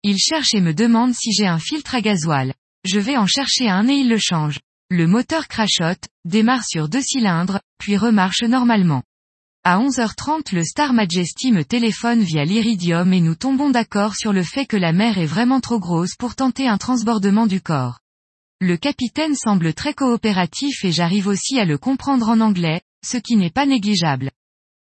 Il 0.03 0.17
cherche 0.17 0.53
et 0.53 0.61
me 0.61 0.73
demande 0.73 1.13
si 1.13 1.31
j'ai 1.33 1.47
un 1.47 1.59
filtre 1.59 1.95
à 1.95 2.01
gasoil. 2.01 2.53
Je 2.85 2.99
vais 2.99 3.17
en 3.17 3.27
chercher 3.27 3.69
un 3.69 3.87
et 3.89 3.95
il 3.95 4.09
le 4.09 4.17
change. 4.17 4.59
Le 4.89 5.05
moteur 5.05 5.47
crachote, 5.47 6.07
démarre 6.25 6.63
sur 6.63 6.87
deux 6.87 7.01
cylindres, 7.01 7.59
puis 7.77 7.97
remarche 7.97 8.43
normalement. 8.43 9.03
À 9.71 9.77
11h30 9.77 10.55
le 10.55 10.63
Star 10.63 10.93
Majesty 10.93 11.51
me 11.51 11.63
téléphone 11.63 12.23
via 12.23 12.43
l'Iridium 12.43 13.13
et 13.13 13.21
nous 13.21 13.35
tombons 13.35 13.69
d'accord 13.69 14.15
sur 14.15 14.33
le 14.33 14.41
fait 14.41 14.65
que 14.65 14.75
la 14.75 14.93
mer 14.93 15.19
est 15.19 15.27
vraiment 15.27 15.59
trop 15.59 15.79
grosse 15.79 16.15
pour 16.15 16.35
tenter 16.35 16.67
un 16.67 16.79
transbordement 16.79 17.45
du 17.45 17.61
corps. 17.61 17.99
Le 18.59 18.77
capitaine 18.77 19.35
semble 19.35 19.75
très 19.75 19.93
coopératif 19.93 20.83
et 20.85 20.91
j'arrive 20.91 21.27
aussi 21.27 21.59
à 21.59 21.65
le 21.65 21.77
comprendre 21.77 22.29
en 22.29 22.39
anglais, 22.39 22.81
ce 23.05 23.17
qui 23.17 23.35
n'est 23.35 23.51
pas 23.51 23.67
négligeable. 23.67 24.31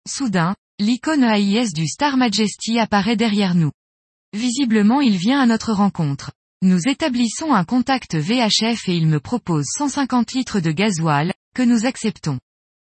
Soudain, 0.09 0.55
l'icône 0.79 1.25
AIS 1.25 1.73
du 1.73 1.87
Star 1.87 2.17
Majesty 2.17 2.79
apparaît 2.79 3.15
derrière 3.15 3.53
nous. 3.53 3.71
Visiblement 4.33 4.99
il 4.99 5.15
vient 5.15 5.41
à 5.41 5.45
notre 5.45 5.73
rencontre. 5.73 6.31
Nous 6.63 6.87
établissons 6.87 7.53
un 7.53 7.65
contact 7.65 8.15
VHF 8.15 8.89
et 8.89 8.95
il 8.95 9.05
me 9.05 9.19
propose 9.19 9.65
150 9.77 10.31
litres 10.31 10.59
de 10.59 10.71
gasoil, 10.71 11.33
que 11.53 11.61
nous 11.61 11.85
acceptons. 11.85 12.39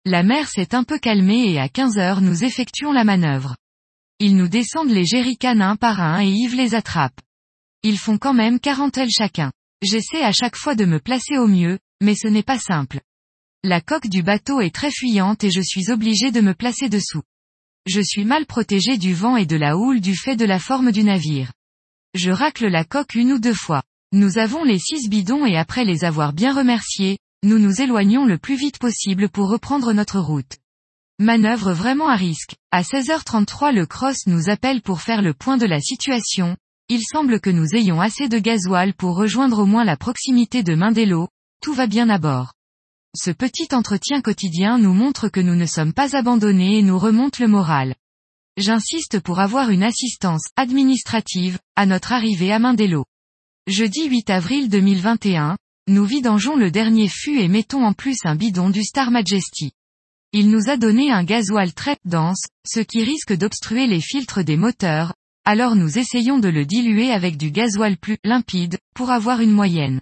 La 0.05 0.21
mer 0.21 0.49
s'est 0.49 0.75
un 0.75 0.83
peu 0.83 0.99
calmée 0.99 1.53
et 1.53 1.59
à 1.59 1.69
15 1.69 1.97
heures 1.97 2.19
nous 2.19 2.43
effectuons 2.43 2.91
la 2.91 3.05
manœuvre. 3.05 3.55
Ils 4.19 4.35
nous 4.35 4.49
descendent 4.49 4.91
les 4.91 5.05
jerrycans 5.05 5.61
un 5.61 5.77
par 5.77 6.01
un 6.01 6.21
et 6.21 6.29
Yves 6.29 6.55
les 6.55 6.75
attrape. 6.75 7.17
Ils 7.83 7.97
font 7.97 8.17
quand 8.17 8.33
même 8.33 8.59
40 8.59 8.97
L 8.97 9.09
chacun. 9.09 9.53
J'essaie 9.81 10.21
à 10.21 10.33
chaque 10.33 10.57
fois 10.57 10.75
de 10.75 10.83
me 10.83 10.99
placer 10.99 11.37
au 11.37 11.47
mieux, 11.47 11.79
mais 12.01 12.15
ce 12.15 12.27
n'est 12.27 12.43
pas 12.43 12.59
simple. 12.59 12.99
La 13.63 13.79
coque 13.79 14.07
du 14.07 14.23
bateau 14.23 14.59
est 14.59 14.75
très 14.75 14.91
fuyante 14.91 15.45
et 15.45 15.51
je 15.51 15.61
suis 15.61 15.89
obligé 15.89 16.31
de 16.31 16.41
me 16.41 16.53
placer 16.53 16.89
dessous. 16.89 17.23
Je 17.85 18.01
suis 18.01 18.25
mal 18.25 18.45
protégé 18.45 18.97
du 18.97 19.13
vent 19.13 19.37
et 19.37 19.45
de 19.45 19.55
la 19.55 19.77
houle 19.77 20.01
du 20.01 20.17
fait 20.17 20.35
de 20.35 20.45
la 20.45 20.59
forme 20.59 20.91
du 20.91 21.05
navire. 21.05 21.53
Je 22.13 22.31
racle 22.31 22.67
la 22.67 22.83
coque 22.83 23.15
une 23.15 23.31
ou 23.31 23.39
deux 23.39 23.53
fois. 23.53 23.83
Nous 24.11 24.37
avons 24.37 24.65
les 24.65 24.79
six 24.79 25.07
bidons 25.07 25.45
et 25.45 25.55
après 25.55 25.85
les 25.85 26.03
avoir 26.03 26.33
bien 26.33 26.53
remerciés, 26.53 27.19
nous 27.43 27.59
nous 27.59 27.81
éloignons 27.81 28.25
le 28.25 28.37
plus 28.37 28.55
vite 28.55 28.79
possible 28.79 29.29
pour 29.29 29.49
reprendre 29.49 29.91
notre 29.91 30.19
route. 30.19 30.57
Manœuvre 31.19 31.73
vraiment 31.73 32.09
à 32.09 32.15
risque. 32.15 32.55
À 32.71 32.81
16h33 32.81 33.73
le 33.73 33.85
cross 33.85 34.25
nous 34.27 34.49
appelle 34.49 34.81
pour 34.81 35.01
faire 35.01 35.21
le 35.21 35.33
point 35.33 35.57
de 35.57 35.65
la 35.65 35.79
situation. 35.79 36.57
Il 36.89 37.01
semble 37.03 37.39
que 37.39 37.49
nous 37.49 37.75
ayons 37.75 38.01
assez 38.01 38.29
de 38.29 38.39
gasoil 38.39 38.93
pour 38.93 39.15
rejoindre 39.15 39.59
au 39.59 39.65
moins 39.65 39.83
la 39.83 39.97
proximité 39.97 40.63
de 40.63 40.73
Mindelo. 40.73 41.27
Tout 41.61 41.73
va 41.73 41.85
bien 41.85 42.09
à 42.09 42.17
bord. 42.17 42.53
Ce 43.15 43.29
petit 43.29 43.67
entretien 43.73 44.21
quotidien 44.21 44.77
nous 44.79 44.93
montre 44.93 45.29
que 45.29 45.39
nous 45.39 45.55
ne 45.55 45.65
sommes 45.65 45.93
pas 45.93 46.15
abandonnés 46.15 46.79
et 46.79 46.81
nous 46.81 46.97
remonte 46.97 47.39
le 47.39 47.47
moral. 47.47 47.93
J'insiste 48.57 49.19
pour 49.19 49.39
avoir 49.39 49.69
une 49.69 49.83
assistance 49.83 50.45
administrative 50.55 51.59
à 51.75 51.85
notre 51.85 52.13
arrivée 52.13 52.51
à 52.51 52.59
Mindelo. 52.59 53.05
Jeudi 53.67 54.07
8 54.09 54.29
avril 54.29 54.69
2021, 54.69 55.57
nous 55.87 56.05
vidangeons 56.05 56.55
le 56.55 56.71
dernier 56.71 57.09
fût 57.09 57.39
et 57.39 57.49
mettons 57.49 57.85
en 57.85 57.91
plus 57.93 58.17
un 58.23 58.35
bidon 58.35 58.69
du 58.69 58.83
Star 58.83 59.11
Majesty. 59.11 59.71
Il 60.31 60.49
nous 60.49 60.69
a 60.69 60.77
donné 60.77 61.11
un 61.11 61.25
gasoil 61.25 61.73
très 61.73 61.97
dense, 62.05 62.45
ce 62.65 62.79
qui 62.79 63.03
risque 63.03 63.33
d'obstruer 63.33 63.85
les 63.85 63.99
filtres 63.99 64.45
des 64.45 64.55
moteurs, 64.55 65.13
alors 65.43 65.75
nous 65.75 65.99
essayons 65.99 66.39
de 66.39 66.47
le 66.47 66.65
diluer 66.65 67.11
avec 67.11 67.35
du 67.35 67.51
gasoil 67.51 67.97
plus 67.97 68.17
limpide, 68.23 68.79
pour 68.95 69.11
avoir 69.11 69.41
une 69.41 69.51
moyenne. 69.51 69.99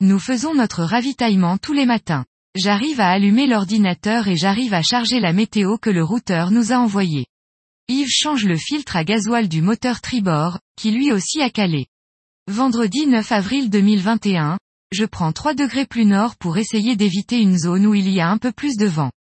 Nous 0.00 0.18
faisons 0.18 0.54
notre 0.54 0.84
ravitaillement 0.84 1.58
tous 1.58 1.74
les 1.74 1.86
matins. 1.86 2.24
J'arrive 2.56 2.98
à 2.98 3.10
allumer 3.10 3.46
l'ordinateur 3.46 4.26
et 4.26 4.36
j'arrive 4.36 4.72
à 4.72 4.82
charger 4.82 5.20
la 5.20 5.34
météo 5.34 5.76
que 5.76 5.90
le 5.90 6.02
routeur 6.02 6.50
nous 6.50 6.72
a 6.72 6.76
envoyée. 6.76 7.26
Yves 7.88 8.08
change 8.08 8.46
le 8.46 8.56
filtre 8.56 8.96
à 8.96 9.04
gasoil 9.04 9.48
du 9.48 9.60
moteur 9.60 10.00
tribord, 10.00 10.58
qui 10.76 10.90
lui 10.90 11.12
aussi 11.12 11.42
a 11.42 11.50
calé. 11.50 11.86
Vendredi 12.48 13.06
9 13.06 13.30
avril 13.30 13.68
2021, 13.68 14.58
je 14.92 15.04
prends 15.04 15.32
3 15.32 15.54
degrés 15.54 15.86
plus 15.86 16.04
nord 16.04 16.36
pour 16.36 16.58
essayer 16.58 16.96
d'éviter 16.96 17.40
une 17.40 17.58
zone 17.58 17.86
où 17.86 17.94
il 17.94 18.08
y 18.08 18.20
a 18.20 18.28
un 18.28 18.38
peu 18.38 18.52
plus 18.52 18.76
de 18.76 18.86
vent. 18.86 19.12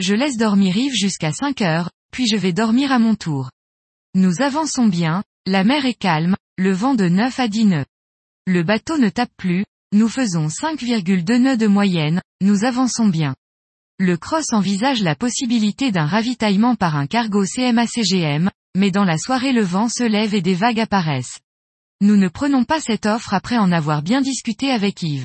Je 0.00 0.14
laisse 0.14 0.36
dormir 0.36 0.76
Yves 0.76 0.94
jusqu'à 0.94 1.32
5 1.32 1.62
heures, 1.62 1.90
puis 2.10 2.26
je 2.26 2.36
vais 2.36 2.52
dormir 2.52 2.90
à 2.90 2.98
mon 2.98 3.14
tour. 3.14 3.50
Nous 4.14 4.42
avançons 4.42 4.86
bien, 4.86 5.22
la 5.46 5.62
mer 5.62 5.86
est 5.86 5.94
calme, 5.94 6.36
le 6.56 6.72
vent 6.72 6.94
de 6.94 7.08
9 7.08 7.38
à 7.38 7.48
10 7.48 7.64
nœuds. 7.66 7.86
Le 8.46 8.62
bateau 8.62 8.98
ne 8.98 9.08
tape 9.08 9.32
plus, 9.36 9.64
nous 9.92 10.08
faisons 10.08 10.48
5,2 10.48 11.36
nœuds 11.36 11.56
de 11.56 11.66
moyenne, 11.66 12.20
nous 12.40 12.64
avançons 12.64 13.08
bien. 13.08 13.34
Le 14.00 14.16
cross 14.16 14.52
envisage 14.52 15.02
la 15.02 15.14
possibilité 15.14 15.92
d'un 15.92 16.06
ravitaillement 16.06 16.74
par 16.74 16.96
un 16.96 17.06
cargo 17.06 17.44
CMA-CGM, 17.44 18.50
mais 18.76 18.90
dans 18.90 19.04
la 19.04 19.18
soirée 19.18 19.52
le 19.52 19.62
vent 19.62 19.88
se 19.88 20.02
lève 20.02 20.34
et 20.34 20.42
des 20.42 20.54
vagues 20.54 20.80
apparaissent. 20.80 21.38
Nous 22.04 22.18
ne 22.18 22.28
prenons 22.28 22.64
pas 22.64 22.80
cette 22.80 23.06
offre 23.06 23.32
après 23.32 23.56
en 23.56 23.72
avoir 23.72 24.02
bien 24.02 24.20
discuté 24.20 24.70
avec 24.70 25.02
Yves. 25.02 25.24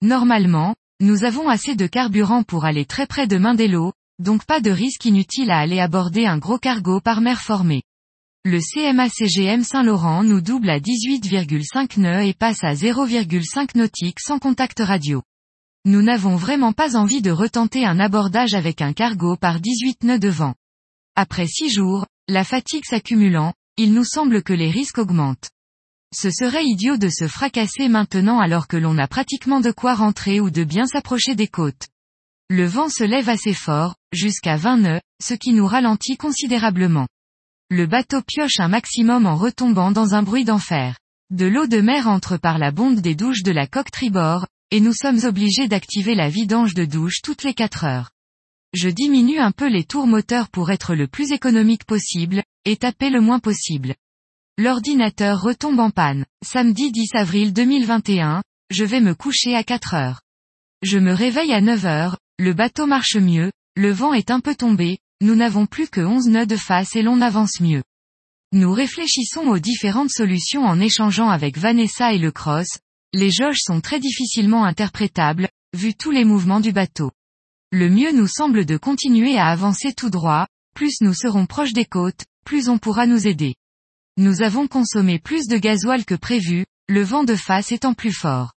Normalement, 0.00 0.74
nous 0.98 1.24
avons 1.24 1.50
assez 1.50 1.76
de 1.76 1.86
carburant 1.86 2.42
pour 2.42 2.64
aller 2.64 2.86
très 2.86 3.06
près 3.06 3.26
de 3.26 3.36
Mindelo, 3.36 3.92
donc 4.18 4.46
pas 4.46 4.60
de 4.60 4.70
risque 4.70 5.04
inutile 5.04 5.50
à 5.50 5.58
aller 5.58 5.78
aborder 5.78 6.24
un 6.24 6.38
gros 6.38 6.56
cargo 6.56 7.02
par 7.02 7.20
mer 7.20 7.42
formée. 7.42 7.82
Le 8.46 8.60
CMA-CGM 8.60 9.62
Saint-Laurent 9.62 10.22
nous 10.22 10.40
double 10.40 10.70
à 10.70 10.80
18,5 10.80 12.00
nœuds 12.00 12.24
et 12.24 12.32
passe 12.32 12.64
à 12.64 12.72
0,5 12.72 13.76
nautique 13.76 14.18
sans 14.18 14.38
contact 14.38 14.80
radio. 14.80 15.22
Nous 15.84 16.00
n'avons 16.00 16.36
vraiment 16.36 16.72
pas 16.72 16.96
envie 16.96 17.20
de 17.20 17.30
retenter 17.30 17.84
un 17.84 18.00
abordage 18.00 18.54
avec 18.54 18.80
un 18.80 18.94
cargo 18.94 19.36
par 19.36 19.60
18 19.60 20.04
nœuds 20.04 20.18
de 20.18 20.30
vent. 20.30 20.54
Après 21.14 21.46
six 21.46 21.68
jours, 21.68 22.06
la 22.26 22.42
fatigue 22.42 22.86
s'accumulant, 22.86 23.52
il 23.76 23.92
nous 23.92 24.04
semble 24.04 24.42
que 24.42 24.54
les 24.54 24.70
risques 24.70 24.96
augmentent. 24.96 25.50
Ce 26.14 26.30
serait 26.30 26.64
idiot 26.64 26.96
de 26.96 27.08
se 27.08 27.26
fracasser 27.26 27.88
maintenant 27.88 28.38
alors 28.38 28.68
que 28.68 28.76
l'on 28.76 28.98
a 28.98 29.08
pratiquement 29.08 29.60
de 29.60 29.70
quoi 29.70 29.94
rentrer 29.94 30.40
ou 30.40 30.50
de 30.50 30.64
bien 30.64 30.86
s'approcher 30.86 31.34
des 31.34 31.48
côtes. 31.48 31.88
Le 32.48 32.64
vent 32.64 32.88
se 32.88 33.02
lève 33.02 33.28
assez 33.28 33.54
fort, 33.54 33.96
jusqu'à 34.12 34.56
20 34.56 34.76
nœuds, 34.76 35.00
ce 35.22 35.34
qui 35.34 35.52
nous 35.52 35.66
ralentit 35.66 36.16
considérablement. 36.16 37.08
Le 37.70 37.86
bateau 37.86 38.22
pioche 38.22 38.60
un 38.60 38.68
maximum 38.68 39.26
en 39.26 39.34
retombant 39.34 39.90
dans 39.90 40.14
un 40.14 40.22
bruit 40.22 40.44
d'enfer. 40.44 40.96
De 41.30 41.46
l'eau 41.46 41.66
de 41.66 41.80
mer 41.80 42.06
entre 42.06 42.36
par 42.36 42.58
la 42.58 42.70
bonde 42.70 43.00
des 43.00 43.16
douches 43.16 43.42
de 43.42 43.50
la 43.50 43.66
coque 43.66 43.90
tribord, 43.90 44.46
et 44.70 44.78
nous 44.78 44.92
sommes 44.92 45.24
obligés 45.24 45.66
d'activer 45.66 46.14
la 46.14 46.28
vidange 46.28 46.74
de 46.74 46.84
douche 46.84 47.20
toutes 47.22 47.42
les 47.42 47.54
4 47.54 47.84
heures. 47.84 48.10
Je 48.72 48.88
diminue 48.88 49.38
un 49.38 49.50
peu 49.50 49.68
les 49.68 49.84
tours 49.84 50.06
moteurs 50.06 50.48
pour 50.48 50.70
être 50.70 50.94
le 50.94 51.08
plus 51.08 51.32
économique 51.32 51.84
possible, 51.84 52.44
et 52.64 52.76
taper 52.76 53.10
le 53.10 53.20
moins 53.20 53.40
possible. 53.40 53.96
L'ordinateur 54.58 55.42
retombe 55.42 55.80
en 55.80 55.90
panne. 55.90 56.24
Samedi 56.42 56.90
10 56.90 57.14
avril 57.16 57.52
2021, 57.52 58.42
je 58.70 58.84
vais 58.86 59.02
me 59.02 59.14
coucher 59.14 59.54
à 59.54 59.62
4 59.62 59.92
heures. 59.92 60.22
Je 60.80 60.98
me 60.98 61.12
réveille 61.12 61.52
à 61.52 61.60
9 61.60 61.84
heures, 61.84 62.16
le 62.38 62.54
bateau 62.54 62.86
marche 62.86 63.16
mieux, 63.16 63.52
le 63.76 63.92
vent 63.92 64.14
est 64.14 64.30
un 64.30 64.40
peu 64.40 64.54
tombé, 64.54 64.96
nous 65.20 65.34
n'avons 65.34 65.66
plus 65.66 65.88
que 65.88 66.00
11 66.00 66.28
nœuds 66.28 66.46
de 66.46 66.56
face 66.56 66.96
et 66.96 67.02
l'on 67.02 67.20
avance 67.20 67.60
mieux. 67.60 67.82
Nous 68.52 68.72
réfléchissons 68.72 69.42
aux 69.42 69.58
différentes 69.58 70.10
solutions 70.10 70.64
en 70.64 70.80
échangeant 70.80 71.28
avec 71.28 71.58
Vanessa 71.58 72.14
et 72.14 72.18
le 72.18 72.32
cross, 72.32 72.78
les 73.12 73.30
jauges 73.30 73.60
sont 73.60 73.82
très 73.82 74.00
difficilement 74.00 74.64
interprétables, 74.64 75.50
vu 75.74 75.92
tous 75.92 76.12
les 76.12 76.24
mouvements 76.24 76.60
du 76.60 76.72
bateau. 76.72 77.10
Le 77.72 77.90
mieux 77.90 78.12
nous 78.12 78.26
semble 78.26 78.64
de 78.64 78.78
continuer 78.78 79.36
à 79.36 79.48
avancer 79.48 79.92
tout 79.92 80.08
droit, 80.08 80.46
plus 80.74 81.02
nous 81.02 81.12
serons 81.12 81.44
proches 81.44 81.74
des 81.74 81.84
côtes, 81.84 82.24
plus 82.46 82.70
on 82.70 82.78
pourra 82.78 83.06
nous 83.06 83.26
aider. 83.26 83.54
Nous 84.18 84.40
avons 84.40 84.66
consommé 84.66 85.18
plus 85.18 85.46
de 85.46 85.58
gasoil 85.58 86.06
que 86.06 86.14
prévu, 86.14 86.64
le 86.88 87.02
vent 87.02 87.22
de 87.22 87.34
face 87.34 87.70
étant 87.70 87.92
plus 87.92 88.12
fort. 88.12 88.54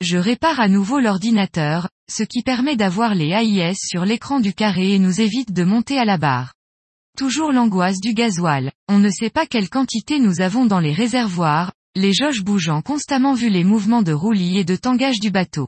Je 0.00 0.16
répare 0.16 0.60
à 0.60 0.68
nouveau 0.68 1.00
l'ordinateur, 1.00 1.88
ce 2.08 2.22
qui 2.22 2.44
permet 2.44 2.76
d'avoir 2.76 3.16
les 3.16 3.30
AIS 3.30 3.74
sur 3.74 4.04
l'écran 4.04 4.38
du 4.38 4.54
carré 4.54 4.92
et 4.92 5.00
nous 5.00 5.20
évite 5.20 5.52
de 5.52 5.64
monter 5.64 5.98
à 5.98 6.04
la 6.04 6.18
barre. 6.18 6.54
Toujours 7.18 7.50
l'angoisse 7.50 7.98
du 7.98 8.14
gasoil. 8.14 8.70
On 8.88 9.00
ne 9.00 9.10
sait 9.10 9.28
pas 9.28 9.44
quelle 9.44 9.68
quantité 9.68 10.20
nous 10.20 10.40
avons 10.40 10.66
dans 10.66 10.78
les 10.78 10.92
réservoirs, 10.92 11.72
les 11.96 12.12
jauges 12.12 12.44
bougeant 12.44 12.80
constamment 12.80 13.34
vu 13.34 13.48
les 13.48 13.64
mouvements 13.64 14.02
de 14.02 14.12
roulis 14.12 14.58
et 14.58 14.64
de 14.64 14.76
tangage 14.76 15.18
du 15.18 15.32
bateau. 15.32 15.66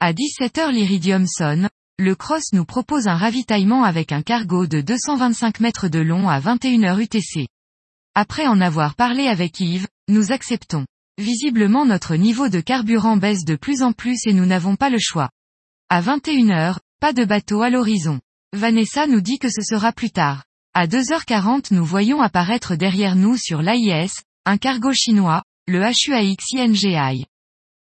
À 0.00 0.14
17h 0.14 0.70
l'Iridium 0.70 1.26
sonne, 1.26 1.68
le 1.98 2.14
Cross 2.14 2.54
nous 2.54 2.64
propose 2.64 3.06
un 3.06 3.16
ravitaillement 3.16 3.84
avec 3.84 4.12
un 4.12 4.22
cargo 4.22 4.66
de 4.66 4.80
225 4.80 5.60
mètres 5.60 5.88
de 5.88 5.98
long 5.98 6.30
à 6.30 6.40
21h 6.40 7.02
UTC. 7.02 7.48
Après 8.14 8.46
en 8.46 8.60
avoir 8.60 8.94
parlé 8.94 9.26
avec 9.26 9.58
Yves, 9.60 9.88
nous 10.08 10.32
acceptons. 10.32 10.84
Visiblement 11.16 11.86
notre 11.86 12.14
niveau 12.14 12.50
de 12.50 12.60
carburant 12.60 13.16
baisse 13.16 13.44
de 13.44 13.56
plus 13.56 13.82
en 13.82 13.92
plus 13.92 14.26
et 14.26 14.34
nous 14.34 14.44
n'avons 14.44 14.76
pas 14.76 14.90
le 14.90 14.98
choix. 15.00 15.30
À 15.88 16.02
21h, 16.02 16.76
pas 17.00 17.14
de 17.14 17.24
bateau 17.24 17.62
à 17.62 17.70
l'horizon. 17.70 18.20
Vanessa 18.52 19.06
nous 19.06 19.22
dit 19.22 19.38
que 19.38 19.48
ce 19.48 19.62
sera 19.62 19.92
plus 19.92 20.10
tard. 20.10 20.44
À 20.74 20.86
2h40 20.86 21.72
nous 21.74 21.86
voyons 21.86 22.20
apparaître 22.20 22.76
derrière 22.76 23.16
nous 23.16 23.38
sur 23.38 23.62
l'AIS, 23.62 24.12
un 24.44 24.58
cargo 24.58 24.92
chinois, 24.92 25.42
le 25.66 25.80
HUAX 25.80 26.44
INGI. 26.54 27.24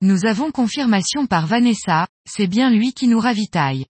Nous 0.02 0.26
avons 0.26 0.52
confirmation 0.52 1.28
par 1.28 1.46
Vanessa, 1.46 2.08
c'est 2.28 2.48
bien 2.48 2.72
lui 2.72 2.94
qui 2.94 3.08
nous 3.08 3.20
ravitaille. 3.20 3.86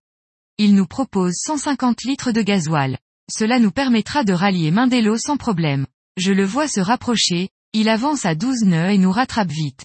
Il 0.58 0.74
nous 0.74 0.86
propose 0.86 1.34
150 1.46 2.04
litres 2.04 2.32
de 2.32 2.42
gasoil. 2.42 2.98
Cela 3.30 3.58
nous 3.58 3.70
permettra 3.70 4.22
de 4.22 4.34
rallier 4.34 4.70
Mindelo 4.70 5.16
sans 5.16 5.38
problème. 5.38 5.86
Je 6.16 6.32
le 6.32 6.44
vois 6.44 6.68
se 6.68 6.80
rapprocher, 6.80 7.50
il 7.72 7.88
avance 7.88 8.24
à 8.24 8.34
12 8.34 8.62
nœuds 8.64 8.90
et 8.90 8.98
nous 8.98 9.12
rattrape 9.12 9.50
vite. 9.50 9.84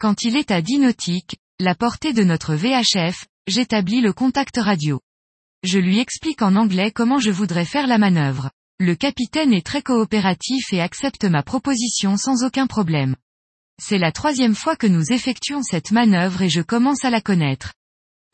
Quand 0.00 0.22
il 0.22 0.36
est 0.36 0.50
à 0.50 0.62
10 0.62 0.78
nautiques, 0.78 1.36
la 1.60 1.74
portée 1.74 2.12
de 2.12 2.24
notre 2.24 2.54
VHF, 2.54 3.26
j'établis 3.46 4.00
le 4.00 4.12
contact 4.12 4.56
radio. 4.56 5.00
Je 5.64 5.78
lui 5.78 5.98
explique 5.98 6.40
en 6.40 6.54
anglais 6.54 6.92
comment 6.92 7.18
je 7.18 7.30
voudrais 7.30 7.64
faire 7.64 7.86
la 7.86 7.98
manœuvre. 7.98 8.50
Le 8.78 8.94
capitaine 8.94 9.52
est 9.52 9.66
très 9.66 9.82
coopératif 9.82 10.72
et 10.72 10.80
accepte 10.80 11.24
ma 11.24 11.42
proposition 11.42 12.16
sans 12.16 12.44
aucun 12.44 12.68
problème. 12.68 13.16
C'est 13.82 13.98
la 13.98 14.12
troisième 14.12 14.54
fois 14.54 14.76
que 14.76 14.86
nous 14.86 15.12
effectuons 15.12 15.62
cette 15.62 15.90
manœuvre 15.90 16.42
et 16.42 16.48
je 16.48 16.62
commence 16.62 17.04
à 17.04 17.10
la 17.10 17.20
connaître. 17.20 17.74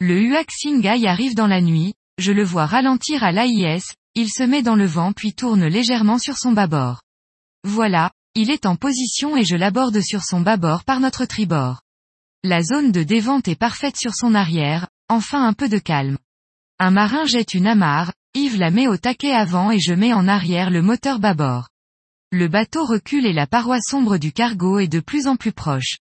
Le 0.00 0.36
Singai 0.50 1.06
arrive 1.06 1.34
dans 1.34 1.46
la 1.46 1.62
nuit, 1.62 1.94
je 2.18 2.32
le 2.32 2.44
vois 2.44 2.66
ralentir 2.66 3.24
à 3.24 3.32
l'AIS, 3.32 3.94
il 4.14 4.28
se 4.28 4.42
met 4.42 4.62
dans 4.62 4.76
le 4.76 4.86
vent 4.86 5.12
puis 5.12 5.32
tourne 5.32 5.64
légèrement 5.66 6.18
sur 6.18 6.36
son 6.36 6.52
bâbord. 6.52 7.03
Voilà, 7.64 8.12
il 8.34 8.50
est 8.50 8.66
en 8.66 8.76
position 8.76 9.36
et 9.38 9.44
je 9.44 9.56
l'aborde 9.56 10.00
sur 10.02 10.22
son 10.22 10.42
bâbord 10.42 10.84
par 10.84 11.00
notre 11.00 11.24
tribord. 11.24 11.80
La 12.42 12.62
zone 12.62 12.92
de 12.92 13.02
dévente 13.02 13.48
est 13.48 13.58
parfaite 13.58 13.96
sur 13.96 14.14
son 14.14 14.34
arrière, 14.34 14.86
enfin 15.08 15.46
un 15.46 15.54
peu 15.54 15.70
de 15.70 15.78
calme. 15.78 16.18
Un 16.78 16.90
marin 16.90 17.24
jette 17.24 17.54
une 17.54 17.66
amarre, 17.66 18.12
Yves 18.34 18.58
la 18.58 18.70
met 18.70 18.86
au 18.86 18.98
taquet 18.98 19.32
avant 19.32 19.70
et 19.70 19.80
je 19.80 19.94
mets 19.94 20.12
en 20.12 20.28
arrière 20.28 20.68
le 20.68 20.82
moteur 20.82 21.20
bâbord. 21.20 21.68
Le 22.32 22.48
bateau 22.48 22.84
recule 22.84 23.24
et 23.24 23.32
la 23.32 23.46
paroi 23.46 23.78
sombre 23.80 24.18
du 24.18 24.32
cargo 24.32 24.78
est 24.78 24.88
de 24.88 25.00
plus 25.00 25.26
en 25.26 25.36
plus 25.36 25.52
proche. 25.52 25.98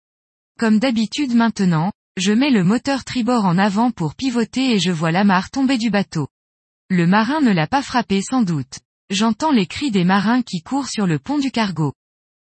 Comme 0.59 0.81
d'habitude 0.81 1.35
maintenant, 1.35 1.93
je 2.17 2.33
mets 2.33 2.51
le 2.51 2.65
moteur 2.65 3.05
tribord 3.05 3.45
en 3.45 3.57
avant 3.57 3.91
pour 3.91 4.15
pivoter 4.15 4.73
et 4.73 4.81
je 4.81 4.91
vois 4.91 5.13
l'amarre 5.13 5.51
tomber 5.51 5.79
du 5.79 5.91
bateau. 5.91 6.27
Le 6.91 7.07
marin 7.07 7.41
ne 7.41 7.53
l'a 7.53 7.67
pas 7.67 7.83
frappé 7.83 8.21
sans 8.21 8.43
doute. 8.43 8.81
J'entends 9.11 9.53
les 9.53 9.67
cris 9.67 9.91
des 9.91 10.05
marins 10.05 10.43
qui 10.43 10.63
courent 10.63 10.89
sur 10.89 11.07
le 11.07 11.19
pont 11.19 11.39
du 11.39 11.51
cargo. 11.51 11.93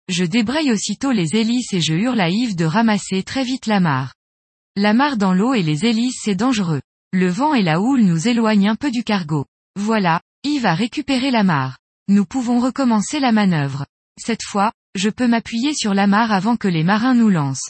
Je 0.10 0.24
débraye 0.24 0.72
aussitôt 0.72 1.12
les 1.12 1.36
hélices 1.36 1.74
et 1.74 1.82
je 1.82 1.94
hurle 1.94 2.22
à 2.22 2.30
Yves 2.30 2.56
de 2.56 2.66
ramasser 2.66 3.24
très 3.24 3.44
vite 3.44 3.66
l'amarre. 3.66 4.14
L'amarre 4.76 5.18
dans 5.18 5.34
l'eau 5.34 5.54
et 5.54 5.64
les 5.64 5.86
hélices 5.86 6.22
c'est 6.24 6.36
dangereux. 6.36 6.82
Le 7.12 7.28
vent 7.28 7.54
et 7.54 7.64
la 7.64 7.82
houle 7.82 8.04
nous 8.04 8.28
éloignent 8.28 8.70
un 8.70 8.76
peu 8.76 8.92
du 8.92 9.04
cargo. 9.04 9.46
Voilà, 9.76 10.22
Yves 10.44 10.66
a 10.66 10.76
récupéré 10.76 11.32
l'amarre. 11.32 11.78
Nous 12.08 12.26
pouvons 12.26 12.60
recommencer 12.60 13.20
la 13.20 13.32
manœuvre. 13.32 13.86
Cette 14.18 14.44
fois, 14.44 14.72
je 14.96 15.10
peux 15.10 15.28
m'appuyer 15.28 15.74
sur 15.74 15.94
l'amarre 15.94 16.32
avant 16.32 16.56
que 16.56 16.68
les 16.68 16.84
marins 16.84 17.14
nous 17.14 17.30
lancent. 17.30 17.70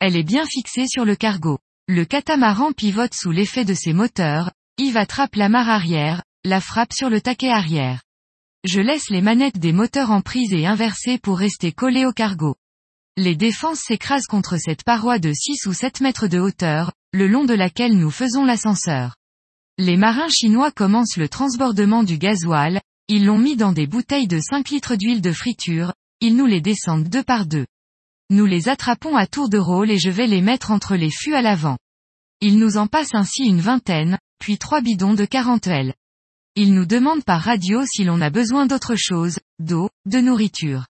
Elle 0.00 0.16
est 0.16 0.22
bien 0.22 0.46
fixée 0.46 0.86
sur 0.86 1.04
le 1.04 1.16
cargo. 1.16 1.58
Le 1.88 2.04
catamaran 2.04 2.72
pivote 2.72 3.14
sous 3.14 3.32
l'effet 3.32 3.64
de 3.64 3.74
ses 3.74 3.92
moteurs, 3.92 4.52
Yves 4.78 4.96
attrape 4.96 5.34
l'amarre 5.34 5.68
arrière, 5.68 6.22
la 6.44 6.60
frappe 6.60 6.92
sur 6.92 7.10
le 7.10 7.20
taquet 7.20 7.50
arrière. 7.50 8.03
Je 8.64 8.80
laisse 8.80 9.10
les 9.10 9.20
manettes 9.20 9.58
des 9.58 9.72
moteurs 9.72 10.10
en 10.10 10.22
prise 10.22 10.54
et 10.54 10.66
inversées 10.66 11.18
pour 11.18 11.38
rester 11.38 11.70
collées 11.70 12.06
au 12.06 12.12
cargo. 12.12 12.56
Les 13.18 13.36
défenses 13.36 13.80
s'écrasent 13.80 14.26
contre 14.26 14.56
cette 14.56 14.84
paroi 14.84 15.18
de 15.18 15.34
6 15.34 15.66
ou 15.66 15.74
7 15.74 16.00
mètres 16.00 16.28
de 16.28 16.40
hauteur, 16.40 16.90
le 17.12 17.28
long 17.28 17.44
de 17.44 17.52
laquelle 17.52 17.98
nous 17.98 18.10
faisons 18.10 18.42
l'ascenseur. 18.42 19.16
Les 19.76 19.98
marins 19.98 20.30
chinois 20.30 20.70
commencent 20.70 21.18
le 21.18 21.28
transbordement 21.28 22.04
du 22.04 22.16
gasoil, 22.16 22.80
ils 23.08 23.26
l'ont 23.26 23.38
mis 23.38 23.54
dans 23.54 23.72
des 23.72 23.86
bouteilles 23.86 24.28
de 24.28 24.40
5 24.40 24.70
litres 24.70 24.96
d'huile 24.96 25.20
de 25.20 25.32
friture, 25.32 25.92
ils 26.20 26.34
nous 26.34 26.46
les 26.46 26.62
descendent 26.62 27.08
deux 27.08 27.22
par 27.22 27.44
deux. 27.44 27.66
Nous 28.30 28.46
les 28.46 28.70
attrapons 28.70 29.14
à 29.14 29.26
tour 29.26 29.50
de 29.50 29.58
rôle 29.58 29.90
et 29.90 29.98
je 29.98 30.08
vais 30.08 30.26
les 30.26 30.40
mettre 30.40 30.70
entre 30.70 30.96
les 30.96 31.10
fûts 31.10 31.34
à 31.34 31.42
l'avant. 31.42 31.76
Ils 32.40 32.58
nous 32.58 32.78
en 32.78 32.86
passent 32.86 33.14
ainsi 33.14 33.44
une 33.44 33.60
vingtaine, 33.60 34.18
puis 34.38 34.56
trois 34.56 34.80
bidons 34.80 35.12
de 35.12 35.26
40 35.26 35.66
L. 35.66 35.94
Ils 36.56 36.72
nous 36.72 36.86
demandent 36.86 37.24
par 37.24 37.42
radio 37.42 37.84
si 37.84 38.04
l'on 38.04 38.20
a 38.20 38.30
besoin 38.30 38.66
d'autre 38.66 38.94
chose, 38.96 39.40
d'eau, 39.58 39.90
de 40.06 40.18
nourriture. 40.18 40.86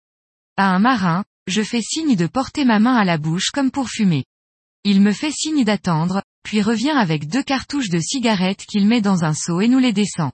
À 0.57 0.75
un 0.75 0.81
marin, 0.81 1.25
je 1.47 1.63
fais 1.63 1.81
signe 1.81 2.17
de 2.17 2.27
porter 2.27 2.65
ma 2.65 2.81
main 2.81 2.97
à 2.97 3.05
la 3.05 3.17
bouche 3.17 3.51
comme 3.53 3.71
pour 3.71 3.89
fumer. 3.89 4.25
Il 4.83 5.01
me 5.01 5.13
fait 5.13 5.31
signe 5.31 5.63
d'attendre, 5.63 6.23
puis 6.43 6.63
revient 6.63 6.91
avec 6.91 7.29
deux 7.29 7.45
cartouches 7.45 7.91
de 7.91 8.01
cigarettes 8.01 8.65
qu'il 8.67 8.89
met 8.89 9.01
dans 9.01 9.23
un 9.23 9.35
seau 9.35 9.61
et 9.61 9.69
nous 9.69 9.79
les 9.79 9.93
descend. 9.93 10.33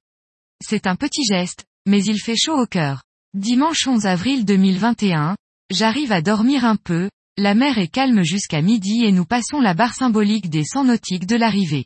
C'est 0.65 0.87
un 0.87 0.97
petit 0.97 1.25
geste, 1.25 1.67
mais 1.85 2.03
il 2.03 2.19
fait 2.19 2.37
chaud 2.37 2.59
au 2.59 2.67
cœur. 2.67 3.03
Dimanche 3.35 3.87
11 3.87 4.07
avril 4.07 4.47
2021, 4.47 5.37
J'arrive 5.71 6.13
à 6.13 6.23
dormir 6.23 6.65
un 6.65 6.77
peu, 6.77 7.11
la 7.37 7.55
mer 7.55 7.77
est 7.77 7.89
calme 7.89 8.23
jusqu'à 8.23 8.63
midi 8.63 9.05
et 9.05 9.13
nous 9.13 9.27
passons 9.27 9.61
la 9.61 9.75
barre 9.75 9.95
symbolique 9.95 10.49
des 10.49 10.65
100 10.65 10.85
nautiques 10.85 11.27
de 11.27 11.37
l'arrivée. 11.37 11.85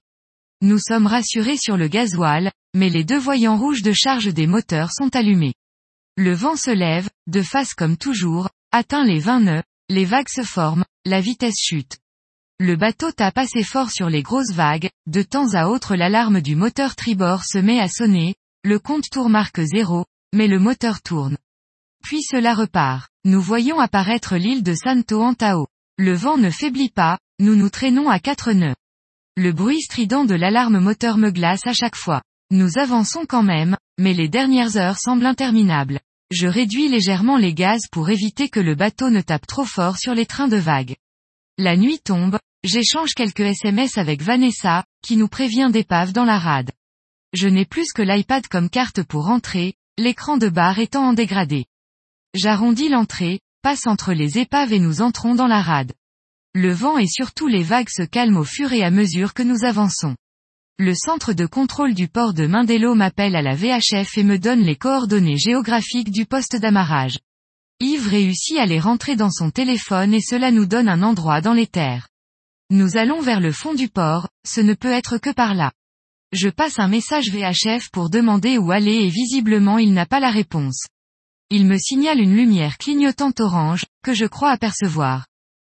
Nous 0.60 0.78
sommes 0.78 1.08
rassurés 1.08 1.56
sur 1.56 1.76
le 1.76 1.88
gasoil, 1.88 2.52
mais 2.74 2.88
les 2.88 3.04
deux 3.04 3.18
voyants 3.18 3.58
rouges 3.58 3.82
de 3.82 3.92
charge 3.92 4.32
des 4.32 4.46
moteurs 4.46 4.90
sont 4.92 5.14
allumés. 5.14 5.54
Le 6.16 6.32
vent 6.32 6.56
se 6.56 6.70
lève, 6.70 7.08
de 7.26 7.42
face 7.42 7.74
comme 7.74 7.96
toujours, 7.96 8.50
atteint 8.70 9.04
les 9.04 9.18
20 9.18 9.40
nœuds, 9.40 9.62
les 9.88 10.04
vagues 10.04 10.28
se 10.28 10.42
forment, 10.42 10.84
la 11.04 11.20
vitesse 11.20 11.58
chute. 11.58 11.98
Le 12.58 12.76
bateau 12.76 13.10
tape 13.10 13.38
assez 13.38 13.64
fort 13.64 13.90
sur 13.90 14.08
les 14.08 14.22
grosses 14.22 14.52
vagues, 14.52 14.90
de 15.06 15.22
temps 15.22 15.54
à 15.54 15.66
autre 15.66 15.96
l'alarme 15.96 16.40
du 16.40 16.54
moteur 16.54 16.94
tribord 16.94 17.44
se 17.44 17.58
met 17.58 17.80
à 17.80 17.88
sonner, 17.88 18.36
le 18.62 18.78
compte 18.78 19.10
tour 19.10 19.28
marque 19.28 19.60
zéro, 19.60 20.06
mais 20.32 20.46
le 20.46 20.58
moteur 20.58 21.02
tourne. 21.02 21.36
Puis 22.02 22.22
cela 22.22 22.54
repart. 22.54 23.08
Nous 23.24 23.40
voyons 23.40 23.78
apparaître 23.78 24.36
l'île 24.36 24.62
de 24.62 24.74
Santo 24.74 25.22
Antao. 25.22 25.68
Le 25.96 26.12
vent 26.12 26.38
ne 26.38 26.50
faiblit 26.50 26.90
pas, 26.90 27.18
nous 27.38 27.54
nous 27.54 27.70
traînons 27.70 28.08
à 28.08 28.18
quatre 28.18 28.52
nœuds. 28.52 28.74
Le 29.36 29.52
bruit 29.52 29.80
strident 29.80 30.24
de 30.24 30.34
l'alarme 30.34 30.78
moteur 30.78 31.16
me 31.16 31.30
glace 31.30 31.66
à 31.66 31.72
chaque 31.72 31.96
fois. 31.96 32.22
Nous 32.54 32.76
avançons 32.76 33.24
quand 33.26 33.42
même, 33.42 33.78
mais 33.98 34.12
les 34.12 34.28
dernières 34.28 34.76
heures 34.76 34.98
semblent 34.98 35.24
interminables. 35.24 36.00
Je 36.30 36.46
réduis 36.46 36.86
légèrement 36.86 37.38
les 37.38 37.54
gaz 37.54 37.80
pour 37.90 38.10
éviter 38.10 38.50
que 38.50 38.60
le 38.60 38.74
bateau 38.74 39.08
ne 39.08 39.22
tape 39.22 39.46
trop 39.46 39.64
fort 39.64 39.96
sur 39.96 40.12
les 40.12 40.26
trains 40.26 40.48
de 40.48 40.58
vagues. 40.58 40.96
La 41.56 41.78
nuit 41.78 41.98
tombe, 41.98 42.38
j'échange 42.62 43.14
quelques 43.14 43.40
SMS 43.40 43.96
avec 43.96 44.20
Vanessa, 44.20 44.84
qui 45.02 45.16
nous 45.16 45.28
prévient 45.28 45.70
d'épave 45.72 46.12
dans 46.12 46.26
la 46.26 46.38
rade. 46.38 46.72
Je 47.32 47.48
n'ai 47.48 47.64
plus 47.64 47.90
que 47.94 48.02
l'iPad 48.02 48.46
comme 48.48 48.68
carte 48.68 49.02
pour 49.02 49.28
entrer, 49.28 49.72
l'écran 49.96 50.36
de 50.36 50.50
bar 50.50 50.78
étant 50.78 51.06
en 51.06 51.12
dégradé. 51.14 51.64
J'arrondis 52.34 52.90
l'entrée, 52.90 53.40
passe 53.62 53.86
entre 53.86 54.12
les 54.12 54.36
épaves 54.36 54.74
et 54.74 54.78
nous 54.78 55.00
entrons 55.00 55.34
dans 55.34 55.46
la 55.46 55.62
rade. 55.62 55.94
Le 56.52 56.74
vent 56.74 56.98
et 56.98 57.08
surtout 57.08 57.48
les 57.48 57.62
vagues 57.62 57.88
se 57.88 58.02
calment 58.02 58.36
au 58.36 58.44
fur 58.44 58.74
et 58.74 58.84
à 58.84 58.90
mesure 58.90 59.32
que 59.32 59.42
nous 59.42 59.64
avançons. 59.64 60.16
Le 60.84 60.96
centre 60.96 61.32
de 61.32 61.46
contrôle 61.46 61.94
du 61.94 62.08
port 62.08 62.34
de 62.34 62.44
Mindelo 62.44 62.96
m'appelle 62.96 63.36
à 63.36 63.40
la 63.40 63.54
VHF 63.54 64.18
et 64.18 64.24
me 64.24 64.36
donne 64.36 64.62
les 64.62 64.74
coordonnées 64.74 65.38
géographiques 65.38 66.10
du 66.10 66.26
poste 66.26 66.56
d'amarrage. 66.56 67.20
Yves 67.78 68.08
réussit 68.08 68.58
à 68.58 68.66
les 68.66 68.80
rentrer 68.80 69.14
dans 69.14 69.30
son 69.30 69.52
téléphone 69.52 70.12
et 70.12 70.20
cela 70.20 70.50
nous 70.50 70.66
donne 70.66 70.88
un 70.88 71.04
endroit 71.04 71.40
dans 71.40 71.52
les 71.52 71.68
terres. 71.68 72.08
Nous 72.70 72.96
allons 72.96 73.20
vers 73.20 73.38
le 73.38 73.52
fond 73.52 73.74
du 73.74 73.88
port, 73.88 74.28
ce 74.44 74.60
ne 74.60 74.74
peut 74.74 74.90
être 74.90 75.18
que 75.18 75.30
par 75.30 75.54
là. 75.54 75.70
Je 76.32 76.48
passe 76.48 76.80
un 76.80 76.88
message 76.88 77.30
VHF 77.30 77.88
pour 77.92 78.10
demander 78.10 78.58
où 78.58 78.72
aller 78.72 79.04
et 79.04 79.08
visiblement 79.08 79.78
il 79.78 79.92
n'a 79.92 80.04
pas 80.04 80.18
la 80.18 80.32
réponse 80.32 80.86
il 81.48 81.66
me 81.66 81.76
signale 81.76 82.18
une 82.18 82.34
lumière 82.34 82.78
clignotante 82.78 83.38
orange, 83.38 83.84
que 84.02 84.14
je 84.14 84.24
crois 84.24 84.50
apercevoir. 84.50 85.26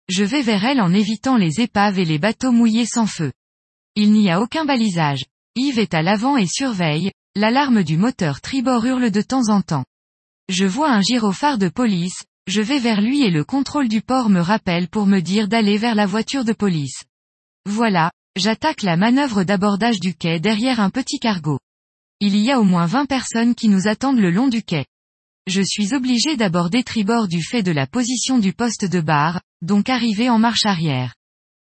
Je 0.09 0.23
vais 0.23 0.43
vers 0.43 0.67
elle 0.67 0.83
en 0.83 0.93
évitant 0.93 1.39
les 1.39 1.61
épaves 1.61 1.99
et 1.99 2.05
les 2.05 2.19
bateaux 2.19 2.53
mouillés 2.53 2.85
sans 2.85 3.07
feu. 3.07 3.33
Il 3.95 4.13
n'y 4.13 4.31
a 4.31 4.41
aucun 4.41 4.65
balisage. 4.65 5.25
Yves 5.55 5.79
est 5.79 5.93
à 5.93 6.01
l'avant 6.01 6.39
et 6.39 6.47
surveille, 6.47 7.13
l'alarme 7.37 7.85
du 7.85 7.99
moteur 7.99 8.41
tribord 8.41 8.87
hurle 8.87 9.11
de 9.11 9.21
temps 9.21 9.49
en 9.49 9.61
temps. 9.61 9.85
Je 10.49 10.65
vois 10.65 10.91
un 10.91 11.03
gyrophare 11.03 11.59
de 11.59 11.69
police, 11.69 12.25
je 12.47 12.63
vais 12.63 12.79
vers 12.79 13.03
lui 13.03 13.23
et 13.23 13.31
le 13.31 13.45
contrôle 13.45 13.89
du 13.89 14.01
port 14.01 14.31
me 14.31 14.41
rappelle 14.41 14.89
pour 14.89 15.07
me 15.07 15.21
dire 15.21 15.47
d'aller 15.47 15.77
vers 15.77 15.95
la 15.95 16.07
voiture 16.07 16.45
de 16.45 16.55
police. 16.55 17.05
Voilà, 17.67 18.11
j'attaque 18.35 18.83
la 18.83 18.97
manœuvre 18.97 19.45
d'abordage 19.45 20.01
du 20.01 20.15
quai 20.15 20.41
derrière 20.41 20.81
un 20.81 20.91
petit 20.91 21.19
cargo. 21.19 21.59
Il 22.21 22.37
y 22.37 22.51
a 22.51 22.61
au 22.61 22.65
moins 22.65 22.87
20 22.87 23.05
personnes 23.05 23.55
qui 23.55 23.69
nous 23.69 23.89
attendent 23.89 24.21
le 24.21 24.31
long 24.31 24.49
du 24.49 24.63
quai. 24.63 24.87
Je 25.47 25.61
suis 25.61 25.93
obligé 25.93 26.37
d'aborder 26.37 26.83
tribord 26.83 27.29
du 27.29 27.43
fait 27.43 27.63
de 27.63 27.73
la 27.73 27.87
position 27.87 28.39
du 28.39 28.55
poste 28.55 28.87
de 28.87 29.01
barre, 29.01 29.43
donc 29.61 29.91
arriver 29.91 30.31
en 30.31 30.39
marche 30.39 30.65
arrière. 30.65 31.15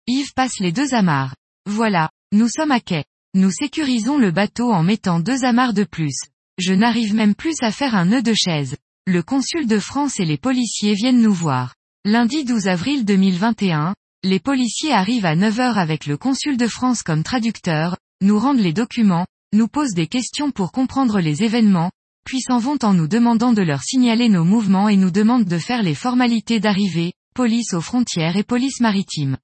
Yves 0.07 0.33
passe 0.35 0.59
les 0.59 0.71
deux 0.71 0.93
amarres. 0.93 1.35
Voilà, 1.67 2.09
nous 2.31 2.47
sommes 2.47 2.71
à 2.71 2.79
quai. 2.79 3.05
Nous 3.33 3.51
sécurisons 3.51 4.17
le 4.17 4.31
bateau 4.31 4.71
en 4.71 4.83
mettant 4.83 5.19
deux 5.19 5.45
amarres 5.45 5.73
de 5.73 5.83
plus. 5.83 6.17
Je 6.57 6.73
n'arrive 6.73 7.13
même 7.13 7.35
plus 7.35 7.55
à 7.61 7.71
faire 7.71 7.95
un 7.95 8.05
nœud 8.05 8.23
de 8.23 8.33
chaise. 8.33 8.75
Le 9.05 9.21
consul 9.23 9.67
de 9.67 9.79
France 9.79 10.19
et 10.19 10.25
les 10.25 10.37
policiers 10.37 10.95
viennent 10.95 11.21
nous 11.21 11.33
voir. 11.33 11.75
Lundi 12.03 12.45
12 12.45 12.67
avril 12.67 13.05
2021, 13.05 13.95
les 14.23 14.39
policiers 14.39 14.91
arrivent 14.91 15.25
à 15.25 15.35
9h 15.35 15.75
avec 15.75 16.07
le 16.07 16.17
consul 16.17 16.57
de 16.57 16.67
France 16.67 17.03
comme 17.03 17.23
traducteur, 17.23 17.97
nous 18.21 18.39
rendent 18.39 18.59
les 18.59 18.73
documents, 18.73 19.27
nous 19.53 19.67
posent 19.67 19.93
des 19.93 20.07
questions 20.07 20.51
pour 20.51 20.71
comprendre 20.71 21.19
les 21.19 21.43
événements, 21.43 21.91
puis 22.25 22.41
s'en 22.41 22.57
vont 22.57 22.77
en 22.83 22.93
nous 22.93 23.07
demandant 23.07 23.53
de 23.53 23.61
leur 23.61 23.83
signaler 23.83 24.29
nos 24.29 24.45
mouvements 24.45 24.89
et 24.89 24.97
nous 24.97 25.11
demandent 25.11 25.45
de 25.45 25.57
faire 25.57 25.83
les 25.83 25.95
formalités 25.95 26.59
d'arrivée, 26.59 27.13
police 27.33 27.73
aux 27.73 27.81
frontières 27.81 28.35
et 28.35 28.43
police 28.43 28.79
maritime. 28.79 29.37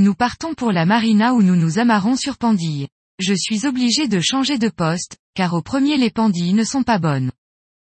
Nous 0.00 0.14
partons 0.14 0.54
pour 0.54 0.70
la 0.70 0.86
marina 0.86 1.34
où 1.34 1.42
nous 1.42 1.56
nous 1.56 1.80
amarrons 1.80 2.14
sur 2.14 2.38
Pandille. 2.38 2.86
Je 3.18 3.34
suis 3.34 3.66
obligé 3.66 4.06
de 4.06 4.20
changer 4.20 4.56
de 4.56 4.68
poste, 4.68 5.16
car 5.34 5.54
au 5.54 5.60
premier 5.60 5.96
les 5.96 6.12
pandilles 6.12 6.52
ne 6.52 6.62
sont 6.62 6.84
pas 6.84 7.00
bonnes. 7.00 7.32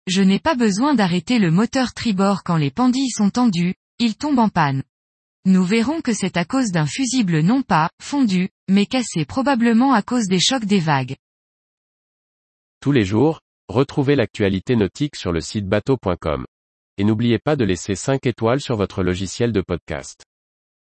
Je 0.07 0.21
n'ai 0.21 0.37
pas 0.37 0.55
besoin 0.55 0.93
d'arrêter 0.93 1.39
le 1.39 1.51
moteur 1.51 1.93
tribord 1.93 2.43
quand 2.43 2.57
les 2.57 2.69
pandilles 2.69 3.11
sont 3.11 3.29
tendues, 3.29 3.75
ils 3.97 4.17
tombent 4.17 4.39
en 4.39 4.49
panne. 4.49 4.83
Nous 5.45 5.63
verrons 5.63 6.01
que 6.01 6.11
c'est 6.11 6.35
à 6.35 6.43
cause 6.43 6.71
d'un 6.71 6.85
fusible 6.85 7.39
non 7.39 7.61
pas, 7.61 7.89
fondu, 8.01 8.49
mais 8.67 8.85
cassé 8.87 9.23
probablement 9.23 9.93
à 9.93 10.01
cause 10.01 10.27
des 10.27 10.41
chocs 10.41 10.65
des 10.65 10.81
vagues. 10.81 11.15
Tous 12.81 12.91
les 12.91 13.05
jours, 13.05 13.39
retrouvez 13.69 14.17
l'actualité 14.17 14.75
nautique 14.75 15.15
sur 15.15 15.31
le 15.31 15.39
site 15.39 15.65
bateau.com. 15.65 16.45
Et 16.97 17.05
n'oubliez 17.05 17.39
pas 17.39 17.55
de 17.55 17.63
laisser 17.63 17.95
5 17.95 18.25
étoiles 18.25 18.59
sur 18.59 18.75
votre 18.75 19.01
logiciel 19.01 19.53
de 19.53 19.61
podcast. 19.61 20.25